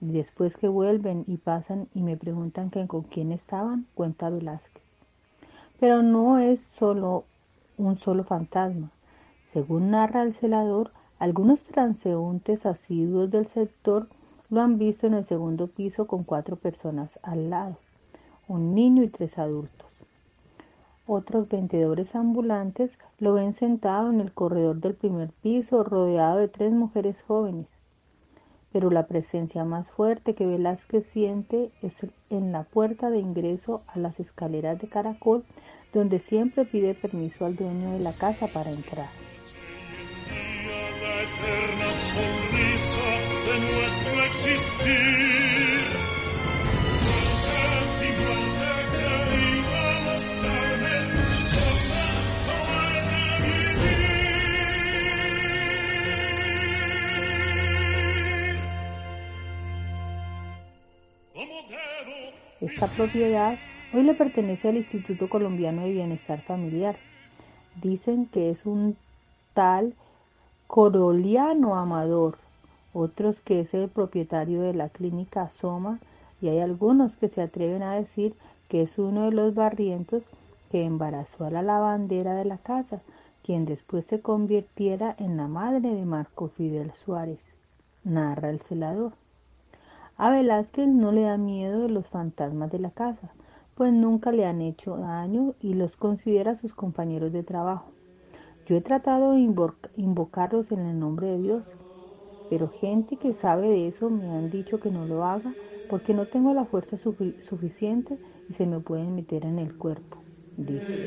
después 0.00 0.56
que 0.56 0.68
vuelven 0.68 1.24
y 1.26 1.36
pasan 1.38 1.88
y 1.94 2.02
me 2.02 2.16
preguntan 2.16 2.70
con 2.86 3.02
quién 3.02 3.32
estaban, 3.32 3.86
cuenta 3.94 4.30
Velázquez. 4.30 4.82
Pero 5.80 6.02
no 6.02 6.38
es 6.38 6.60
solo 6.78 7.24
un 7.76 7.98
solo 7.98 8.24
fantasma. 8.24 8.90
Según 9.52 9.90
narra 9.90 10.22
el 10.22 10.34
celador, 10.34 10.90
algunos 11.18 11.60
transeúntes 11.64 12.66
asiduos 12.66 13.30
del 13.30 13.46
sector 13.46 14.08
lo 14.50 14.60
han 14.60 14.78
visto 14.78 15.06
en 15.06 15.14
el 15.14 15.24
segundo 15.24 15.66
piso 15.66 16.06
con 16.06 16.24
cuatro 16.24 16.56
personas 16.56 17.10
al 17.22 17.50
lado, 17.50 17.76
un 18.48 18.74
niño 18.74 19.02
y 19.02 19.08
tres 19.08 19.38
adultos. 19.38 19.86
Otros 21.06 21.48
vendedores 21.48 22.14
ambulantes 22.14 22.90
lo 23.18 23.34
ven 23.34 23.54
sentado 23.54 24.10
en 24.10 24.20
el 24.20 24.32
corredor 24.32 24.76
del 24.76 24.94
primer 24.94 25.30
piso 25.42 25.84
rodeado 25.84 26.38
de 26.38 26.48
tres 26.48 26.72
mujeres 26.72 27.16
jóvenes. 27.26 27.66
Pero 28.72 28.90
la 28.90 29.06
presencia 29.06 29.64
más 29.64 29.90
fuerte 29.90 30.34
que 30.34 30.46
Velázquez 30.46 31.06
siente 31.12 31.70
es 31.82 31.94
en 32.30 32.52
la 32.52 32.64
puerta 32.64 33.10
de 33.10 33.18
ingreso 33.18 33.80
a 33.86 33.98
las 33.98 34.20
escaleras 34.20 34.80
de 34.80 34.88
caracol 34.88 35.44
donde 35.92 36.18
siempre 36.18 36.64
pide 36.64 36.94
permiso 36.94 37.46
al 37.46 37.56
dueño 37.56 37.90
de 37.90 38.00
la 38.00 38.12
casa 38.12 38.48
para 38.48 38.70
entrar. 38.70 39.08
Esta 62.66 62.88
propiedad 62.88 63.56
hoy 63.94 64.02
le 64.02 64.14
pertenece 64.14 64.68
al 64.68 64.76
Instituto 64.76 65.28
Colombiano 65.28 65.82
de 65.82 65.92
Bienestar 65.92 66.40
Familiar. 66.40 66.96
Dicen 67.80 68.26
que 68.26 68.50
es 68.50 68.66
un 68.66 68.96
tal 69.54 69.94
Coroliano 70.66 71.76
Amador, 71.76 72.38
otros 72.92 73.36
que 73.44 73.60
es 73.60 73.72
el 73.72 73.88
propietario 73.88 74.62
de 74.62 74.74
la 74.74 74.88
clínica 74.88 75.48
Soma 75.50 76.00
y 76.42 76.48
hay 76.48 76.58
algunos 76.58 77.14
que 77.14 77.28
se 77.28 77.40
atreven 77.40 77.84
a 77.84 77.94
decir 77.94 78.34
que 78.68 78.82
es 78.82 78.98
uno 78.98 79.26
de 79.26 79.30
los 79.30 79.54
barrientos 79.54 80.24
que 80.72 80.82
embarazó 80.82 81.44
a 81.44 81.50
la 81.50 81.62
lavandera 81.62 82.34
de 82.34 82.46
la 82.46 82.58
casa, 82.58 83.00
quien 83.44 83.64
después 83.64 84.06
se 84.06 84.20
convirtiera 84.20 85.14
en 85.20 85.36
la 85.36 85.46
madre 85.46 85.94
de 85.94 86.04
Marco 86.04 86.48
Fidel 86.48 86.90
Suárez, 87.04 87.38
narra 88.02 88.50
el 88.50 88.58
celador. 88.58 89.12
A 90.16 90.30
Velázquez 90.30 90.88
no 90.88 91.12
le 91.12 91.22
da 91.22 91.38
miedo 91.38 91.88
los 91.88 92.08
fantasmas 92.08 92.70
de 92.70 92.78
la 92.78 92.90
casa, 92.90 93.34
pues 93.74 93.92
nunca 93.92 94.32
le 94.32 94.44
han 94.44 94.60
hecho 94.60 94.96
daño 94.96 95.54
y 95.60 95.74
los 95.74 95.96
considera 95.96 96.54
sus 96.56 96.74
compañeros 96.74 97.32
de 97.32 97.42
trabajo. 97.44 97.92
Yo 98.66 98.76
he 98.76 98.82
tratado 98.82 99.32
de 99.32 99.38
invoc- 99.40 99.90
invocarlos 99.96 100.72
en 100.72 100.80
el 100.80 100.98
nombre 100.98 101.28
de 101.28 101.38
Dios, 101.38 101.64
pero 102.48 102.68
gente 102.68 103.18
que 103.18 103.32
sabe 103.34 103.68
de 103.68 103.88
eso 103.88 104.10
me 104.10 104.30
han 104.32 104.50
dicho 104.50 104.80
que 104.80 104.90
no 104.90 105.06
lo 105.06 105.24
haga 105.24 105.56
porque 105.86 106.14
no 106.14 106.26
tengo 106.26 106.54
la 106.54 106.66
fuerza 106.66 106.96
sufi- 106.98 107.38
suficiente 107.40 108.18
y 108.48 108.54
se 108.54 108.66
me 108.66 108.80
pueden 108.80 109.14
meter 109.14 109.44
en 109.46 109.58
el 109.58 109.74
cuerpo, 109.76 110.24
dice. 110.56 111.00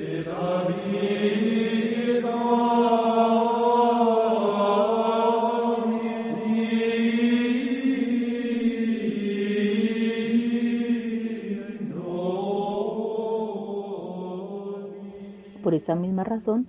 Por 15.69 15.75
esa 15.75 15.93
misma 15.93 16.23
razón, 16.23 16.65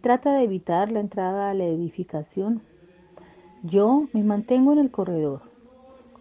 trata 0.00 0.32
de 0.32 0.44
evitar 0.44 0.92
la 0.92 1.00
entrada 1.00 1.50
a 1.50 1.54
la 1.54 1.64
edificación. 1.64 2.62
Yo 3.64 4.04
me 4.12 4.22
mantengo 4.22 4.72
en 4.72 4.78
el 4.78 4.92
corredor, 4.92 5.40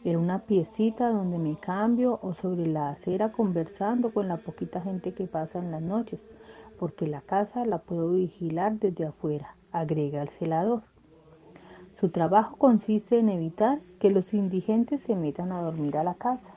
en 0.03 0.17
una 0.17 0.39
piecita 0.39 1.11
donde 1.11 1.37
me 1.37 1.59
cambio 1.59 2.17
o 2.23 2.33
sobre 2.33 2.65
la 2.65 2.89
acera 2.89 3.31
conversando 3.31 4.11
con 4.11 4.27
la 4.27 4.37
poquita 4.37 4.81
gente 4.81 5.11
que 5.11 5.27
pasa 5.27 5.59
en 5.59 5.69
las 5.69 5.83
noches, 5.83 6.25
porque 6.79 7.05
la 7.05 7.21
casa 7.21 7.67
la 7.67 7.77
puedo 7.77 8.13
vigilar 8.13 8.79
desde 8.79 9.05
afuera, 9.05 9.55
agrega 9.71 10.23
el 10.23 10.29
celador. 10.29 10.81
Su 11.99 12.09
trabajo 12.09 12.55
consiste 12.57 13.19
en 13.19 13.29
evitar 13.29 13.77
que 13.99 14.09
los 14.09 14.33
indigentes 14.33 15.01
se 15.01 15.15
metan 15.15 15.51
a 15.51 15.61
dormir 15.61 15.97
a 15.97 16.03
la 16.03 16.15
casa, 16.15 16.55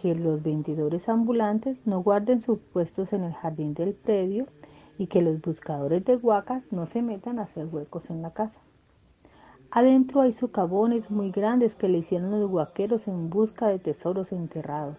que 0.00 0.14
los 0.14 0.42
vendedores 0.42 1.06
ambulantes 1.10 1.76
no 1.84 2.02
guarden 2.02 2.40
sus 2.40 2.58
puestos 2.60 3.12
en 3.12 3.24
el 3.24 3.34
jardín 3.34 3.74
del 3.74 3.92
predio 3.92 4.46
y 5.00 5.06
que 5.06 5.22
los 5.22 5.40
buscadores 5.40 6.04
de 6.04 6.16
huacas 6.16 6.62
no 6.70 6.84
se 6.84 7.00
metan 7.00 7.38
a 7.38 7.44
hacer 7.44 7.66
huecos 7.72 8.10
en 8.10 8.20
la 8.20 8.32
casa. 8.32 8.60
Adentro 9.70 10.20
hay 10.20 10.34
socavones 10.34 11.10
muy 11.10 11.30
grandes 11.30 11.74
que 11.74 11.88
le 11.88 11.96
hicieron 11.96 12.38
los 12.38 12.50
huaqueros 12.50 13.08
en 13.08 13.30
busca 13.30 13.68
de 13.68 13.78
tesoros 13.78 14.30
enterrados. 14.30 14.98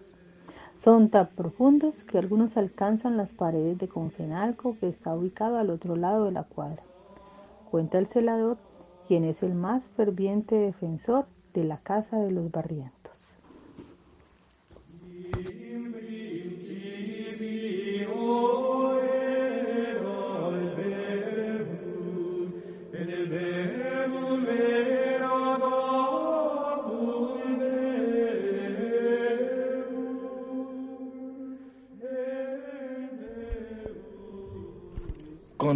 Son 0.82 1.08
tan 1.08 1.28
profundos 1.28 1.94
que 2.02 2.18
algunos 2.18 2.56
alcanzan 2.56 3.16
las 3.16 3.28
paredes 3.28 3.78
de 3.78 3.86
Confenalco 3.86 4.76
que 4.76 4.88
está 4.88 5.14
ubicado 5.14 5.56
al 5.56 5.70
otro 5.70 5.94
lado 5.94 6.24
de 6.24 6.32
la 6.32 6.42
cuadra. 6.42 6.82
Cuenta 7.70 8.00
el 8.00 8.08
celador, 8.08 8.56
quien 9.06 9.22
es 9.22 9.40
el 9.44 9.54
más 9.54 9.84
ferviente 9.96 10.56
defensor 10.56 11.26
de 11.54 11.62
la 11.62 11.76
casa 11.76 12.18
de 12.18 12.32
los 12.32 12.50
barrientos. 12.50 13.01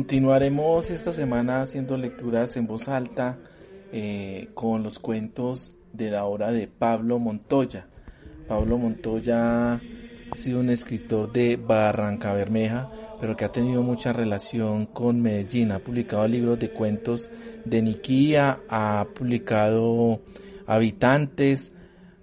Continuaremos 0.06 0.88
esta 0.90 1.12
semana 1.12 1.62
haciendo 1.62 1.98
lecturas 1.98 2.56
en 2.56 2.68
voz 2.68 2.86
alta 2.86 3.40
eh, 3.90 4.50
con 4.54 4.84
los 4.84 5.00
cuentos 5.00 5.72
de 5.92 6.12
la 6.12 6.26
obra 6.26 6.52
de 6.52 6.68
Pablo 6.68 7.18
Montoya. 7.18 7.88
Pablo 8.46 8.78
Montoya 8.78 9.72
ha 9.72 9.80
sido 10.36 10.60
un 10.60 10.70
escritor 10.70 11.32
de 11.32 11.56
Barranca 11.56 12.32
Bermeja, 12.34 12.88
pero 13.20 13.36
que 13.36 13.46
ha 13.46 13.50
tenido 13.50 13.82
mucha 13.82 14.12
relación 14.12 14.86
con 14.86 15.20
Medellín. 15.20 15.72
Ha 15.72 15.80
publicado 15.80 16.28
libros 16.28 16.60
de 16.60 16.70
cuentos 16.70 17.28
de 17.64 17.82
Niquía, 17.82 18.60
ha 18.68 19.08
publicado 19.12 20.20
Habitantes, 20.68 21.72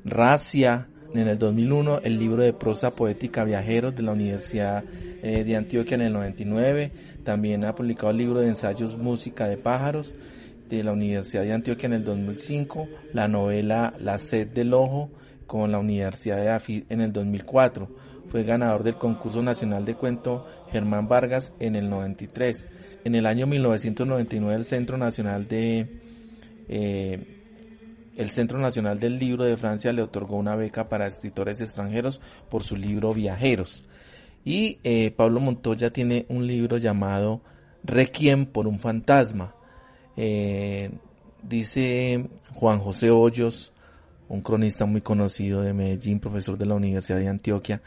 Racia, 0.06 0.88
en 1.14 1.28
el 1.28 1.38
2001 1.38 2.00
el 2.04 2.18
libro 2.18 2.44
de 2.44 2.54
prosa 2.54 2.96
poética 2.96 3.44
Viajeros 3.44 3.94
de 3.94 4.04
la 4.04 4.14
Universidad 4.14 4.84
eh, 5.24 5.46
de 5.46 5.56
Antioquia 5.56 5.96
en 5.96 6.02
el 6.02 6.14
99, 6.14 6.92
también 7.24 7.64
ha 7.64 7.74
publicado 7.74 8.12
el 8.12 8.18
libro 8.18 8.42
de 8.42 8.50
ensayos 8.50 8.98
Música 8.98 9.48
de 9.48 9.56
pájaros 9.56 10.14
de 10.68 10.84
la 10.84 10.92
Universidad 10.92 11.44
de 11.44 11.54
Antioquia 11.54 11.88
en 11.88 11.94
el 11.94 12.04
2005, 12.04 12.90
la 13.14 13.30
novela 13.30 13.94
La 14.00 14.20
sed 14.20 14.50
del 14.50 14.74
ojo 14.74 15.10
con 15.48 15.72
la 15.72 15.80
Universidad 15.80 16.36
de 16.36 16.50
AFI 16.50 16.86
en 16.90 17.00
el 17.00 17.14
2004, 17.14 17.88
fue 18.28 18.44
ganador 18.44 18.84
del 18.84 18.96
concurso 18.96 19.42
nacional 19.42 19.86
de 19.86 19.96
cuento 19.96 20.46
Germán 20.74 21.08
Vargas 21.08 21.54
en 21.58 21.78
el 21.78 21.90
93. 21.90 22.66
En 23.06 23.16
el 23.16 23.26
año 23.26 23.48
1999 23.48 24.56
el 24.56 24.66
Centro 24.66 24.98
Nacional 24.98 25.48
de 25.48 26.02
eh, 26.68 27.40
el 28.18 28.30
Centro 28.30 28.60
Nacional 28.60 29.00
del 29.00 29.18
Libro 29.18 29.46
de 29.46 29.56
Francia 29.56 29.94
le 29.94 30.02
otorgó 30.02 30.36
una 30.36 30.58
beca 30.58 30.90
para 30.90 31.08
escritores 31.08 31.62
extranjeros 31.62 32.20
por 32.50 32.64
su 32.64 32.76
libro 32.76 33.14
Viajeros. 33.14 33.86
Y 34.46 34.80
eh, 34.84 35.12
Pablo 35.12 35.40
Montoya 35.40 35.92
tiene 35.92 36.26
un 36.30 36.48
libro 36.48 36.78
llamado 36.78 37.42
Requiem 37.84 38.46
por 38.46 38.68
un 38.68 38.80
fantasma. 38.80 39.56
Eh, 40.18 40.92
dice 41.42 42.30
Juan 42.54 42.80
José 42.80 43.10
Hoyos, 43.10 43.72
un 44.28 44.42
cronista 44.42 44.86
muy 44.86 45.02
conocido 45.02 45.62
de 45.62 45.74
Medellín, 45.74 46.20
profesor 46.20 46.58
de 46.58 46.66
la 46.66 46.76
Universidad 46.76 47.20
de 47.20 47.28
Antioquia, 47.28 47.82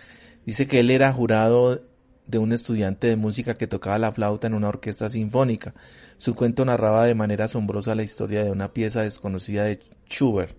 dice 0.45 0.67
que 0.67 0.81
él 0.81 0.91
era 0.91 1.13
jurado 1.13 1.83
de 2.27 2.39
un 2.39 2.53
estudiante 2.53 3.07
de 3.07 3.17
música 3.17 3.55
que 3.55 3.67
tocaba 3.67 3.99
la 3.99 4.13
flauta 4.13 4.47
en 4.47 4.55
una 4.55 4.69
orquesta 4.69 5.09
sinfónica. 5.09 5.75
Su 6.19 6.35
cuento 6.35 6.65
narraba 6.65 7.07
de 7.07 7.15
manera 7.15 7.45
asombrosa 7.45 7.95
la 7.95 8.03
historia 8.03 8.43
de 8.43 8.51
una 8.51 8.73
pieza 8.73 9.03
desconocida 9.03 9.65
de 9.65 9.81
Schubert, 10.09 10.57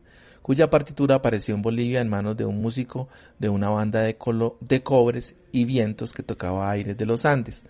cuya 0.47 0.69
partitura 0.69 1.15
apareció 1.15 1.53
en 1.55 1.61
Bolivia 1.61 1.99
en 1.99 2.07
manos 2.07 2.37
de 2.37 2.45
un 2.45 2.61
músico 2.61 3.09
de 3.37 3.49
una 3.49 3.67
banda 3.67 3.99
de, 3.99 4.15
de 4.61 4.81
cobres 4.81 5.35
y 5.51 5.65
vientos 5.65 6.13
que 6.13 6.23
tocaba 6.23 6.71
aires 6.71 6.95
de 6.95 7.05
los 7.05 7.25
Andes. 7.25 7.65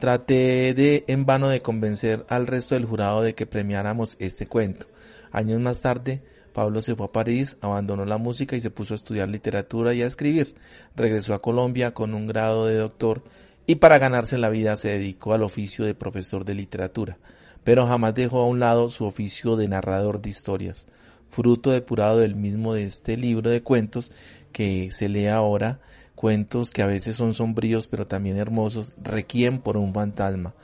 Traté 0.00 0.74
de 0.74 1.04
en 1.06 1.26
vano 1.26 1.48
de 1.48 1.62
convencer 1.62 2.26
al 2.28 2.48
resto 2.48 2.74
del 2.74 2.86
jurado 2.86 3.22
de 3.22 3.36
que 3.36 3.46
premiáramos 3.46 4.16
este 4.18 4.48
cuento. 4.48 4.88
Años 5.30 5.60
más 5.60 5.80
tarde, 5.80 6.20
Pablo 6.52 6.82
se 6.82 6.96
fue 6.96 7.06
a 7.06 7.12
París, 7.12 7.56
abandonó 7.60 8.04
la 8.04 8.18
música 8.18 8.56
y 8.56 8.60
se 8.60 8.72
puso 8.72 8.94
a 8.94 8.96
estudiar 8.96 9.28
literatura 9.28 9.94
y 9.94 10.02
a 10.02 10.08
escribir. 10.08 10.56
Regresó 10.96 11.34
a 11.34 11.40
Colombia 11.40 11.94
con 11.94 12.14
un 12.14 12.26
grado 12.26 12.66
de 12.66 12.74
doctor 12.74 13.22
y 13.64 13.76
para 13.76 14.00
ganarse 14.00 14.38
la 14.38 14.48
vida 14.48 14.76
se 14.76 14.88
dedicó 14.88 15.34
al 15.34 15.44
oficio 15.44 15.84
de 15.84 15.94
profesor 15.94 16.44
de 16.44 16.56
literatura, 16.56 17.16
pero 17.62 17.86
jamás 17.86 18.12
dejó 18.12 18.40
a 18.40 18.48
un 18.48 18.58
lado 18.58 18.88
su 18.88 19.04
oficio 19.04 19.54
de 19.54 19.68
narrador 19.68 20.20
de 20.20 20.30
historias, 20.30 20.88
fruto 21.30 21.70
depurado 21.70 22.18
del 22.18 22.34
mismo 22.34 22.74
de 22.74 22.84
este 22.84 23.16
libro 23.16 23.50
de 23.50 23.62
cuentos 23.62 24.12
que 24.52 24.90
se 24.90 25.08
lee 25.08 25.26
ahora, 25.26 25.80
cuentos 26.14 26.70
que 26.70 26.82
a 26.82 26.86
veces 26.86 27.16
son 27.16 27.34
sombríos 27.34 27.86
pero 27.86 28.06
también 28.06 28.36
hermosos, 28.36 28.92
requiem 29.02 29.60
por 29.60 29.76
un 29.76 29.94
fantasma, 29.94 30.54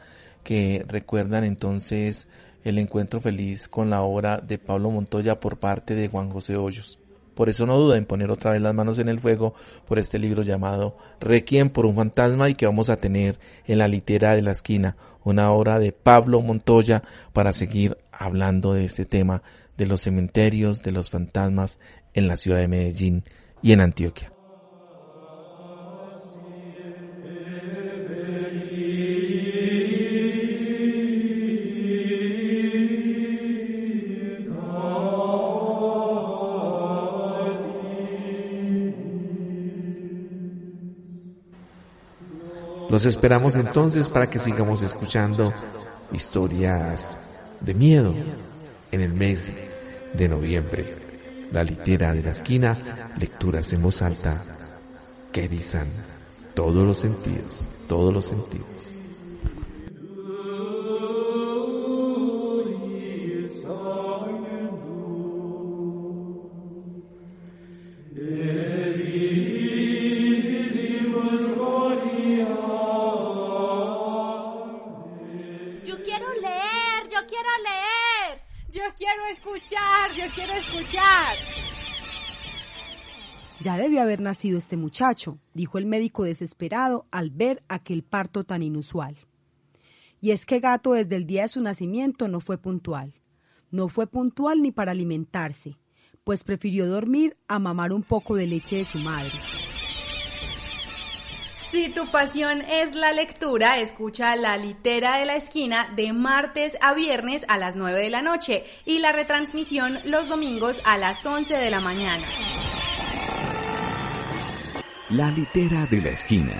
que 0.43 0.85
recuerdan 0.89 1.45
entonces 1.45 2.29
el 2.65 2.79
encuentro 2.79 3.21
feliz 3.21 3.69
con 3.69 3.91
la 3.91 4.03
obra 4.03 4.39
de 4.39 4.59
Pablo 4.59 4.91
Montoya 4.91 5.39
por 5.39 5.59
parte 5.59 5.95
de 5.95 6.09
Juan 6.09 6.31
José 6.31 6.57
Hoyos. 6.57 6.99
Por 7.35 7.49
eso 7.49 7.67
no 7.67 7.77
duda 7.77 7.97
en 7.97 8.07
poner 8.07 8.31
otra 8.31 8.53
vez 8.53 8.62
las 8.62 8.75
manos 8.75 8.99
en 8.99 9.09
el 9.09 9.19
fuego 9.19 9.55
por 9.87 9.99
este 9.99 10.19
libro 10.19 10.43
llamado 10.43 10.97
Requiem 11.21 11.69
por 11.69 11.85
un 11.85 11.97
fantasma 11.97 12.49
y 12.49 12.55
que 12.55 12.67
vamos 12.67 12.91
a 12.91 12.97
tener 12.97 13.39
en 13.67 13.79
la 13.79 13.89
litera 13.89 14.35
de 14.35 14.43
la 14.43 14.53
esquina, 14.53 14.97
una 15.25 15.51
obra 15.51 15.79
de 15.79 15.93
Pablo 15.93 16.41
Montoya 16.43 17.03
para 17.33 17.53
seguir 17.53 17.99
hablando 18.12 18.73
de 18.73 18.85
este 18.85 19.05
tema 19.05 19.43
de 19.77 19.87
los 19.87 20.03
cementerios, 20.03 20.83
de 20.83 20.93
los 20.93 21.11
fantasmas 21.11 21.79
en 22.12 22.29
la 22.29 22.37
ciudad 22.37 22.59
de 22.59 22.68
Medellín 22.68 23.25
y 23.62 23.72
en 23.72 23.81
Antioquia. 23.81 24.31
Los 42.91 43.07
esperamos 43.07 43.57
entonces 43.57 44.09
para 44.09 44.29
que 44.29 44.39
sigamos 44.39 44.81
escuchando 44.83 45.53
historias 46.12 47.16
de 47.61 47.75
miedo 47.75 48.14
en 48.95 49.01
el 49.01 49.12
mes 49.12 49.51
de 50.14 50.28
noviembre. 50.28 50.97
La 51.53 51.62
litera 51.62 52.14
de 52.14 52.22
la 52.22 52.30
esquina, 52.30 52.78
lecturas 53.18 53.72
en 53.72 53.82
voz 53.82 54.03
alta 54.03 54.42
que 55.32 55.49
dicen 55.49 55.86
todos 56.55 56.84
los 56.84 56.99
sentidos, 56.99 57.70
todos 57.88 58.14
los 58.14 58.26
sentidos. 58.26 58.84
Debió 83.95 84.03
haber 84.03 84.20
nacido 84.20 84.59
este 84.59 84.76
muchacho, 84.76 85.38
dijo 85.53 85.78
el 85.78 85.86
médico 85.86 86.24
desesperado 86.24 87.07
al 87.12 87.30
ver 87.30 87.62
aquel 87.68 88.03
parto 88.03 88.42
tan 88.42 88.62
inusual. 88.62 89.16
Y 90.20 90.32
es 90.32 90.47
que 90.47 90.59
Gato 90.59 90.95
desde 90.95 91.14
el 91.14 91.26
día 91.26 91.42
de 91.42 91.49
su 91.49 91.61
nacimiento 91.61 92.26
no 92.26 92.40
fue 92.40 92.59
puntual. 92.59 93.14
No 93.70 93.88
fue 93.88 94.09
puntual 94.09 94.62
ni 94.62 94.72
para 94.72 94.92
alimentarse, 94.92 95.78
pues 96.24 96.42
prefirió 96.42 96.88
dormir 96.88 97.36
a 97.47 97.61
mamar 97.61 97.92
un 97.92 98.03
poco 98.03 98.34
de 98.34 98.49
leche 98.49 98.76
de 98.76 98.84
su 98.84 98.99
madre. 98.99 99.32
Si 101.70 101.88
tu 101.90 102.11
pasión 102.11 102.61
es 102.62 102.95
la 102.95 103.12
lectura, 103.12 103.78
escucha 103.78 104.34
La 104.34 104.57
Litera 104.57 105.18
de 105.18 105.24
la 105.24 105.36
Esquina 105.36 105.88
de 105.95 106.12
martes 106.12 106.76
a 106.80 106.95
viernes 106.95 107.45
a 107.49 107.59
las 107.59 107.76
9 107.76 108.01
de 108.01 108.11
la 108.11 108.22
noche 108.22 108.64
y 108.86 108.99
la 108.99 109.12
retransmisión 109.12 109.99
los 110.05 110.28
domingos 110.28 110.80
a 110.84 110.99
las 110.99 111.24
11 111.24 111.57
de 111.57 111.70
la 111.70 111.80
mañana. 111.80 112.24
La 115.11 115.30
Litera 115.30 115.84
de 115.90 116.00
la 116.00 116.09
Esquina. 116.09 116.57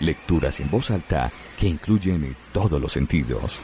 Lecturas 0.00 0.58
en 0.58 0.68
voz 0.68 0.90
alta 0.90 1.30
que 1.56 1.68
incluyen 1.68 2.34
todos 2.52 2.80
los 2.80 2.90
sentidos. 2.90 3.60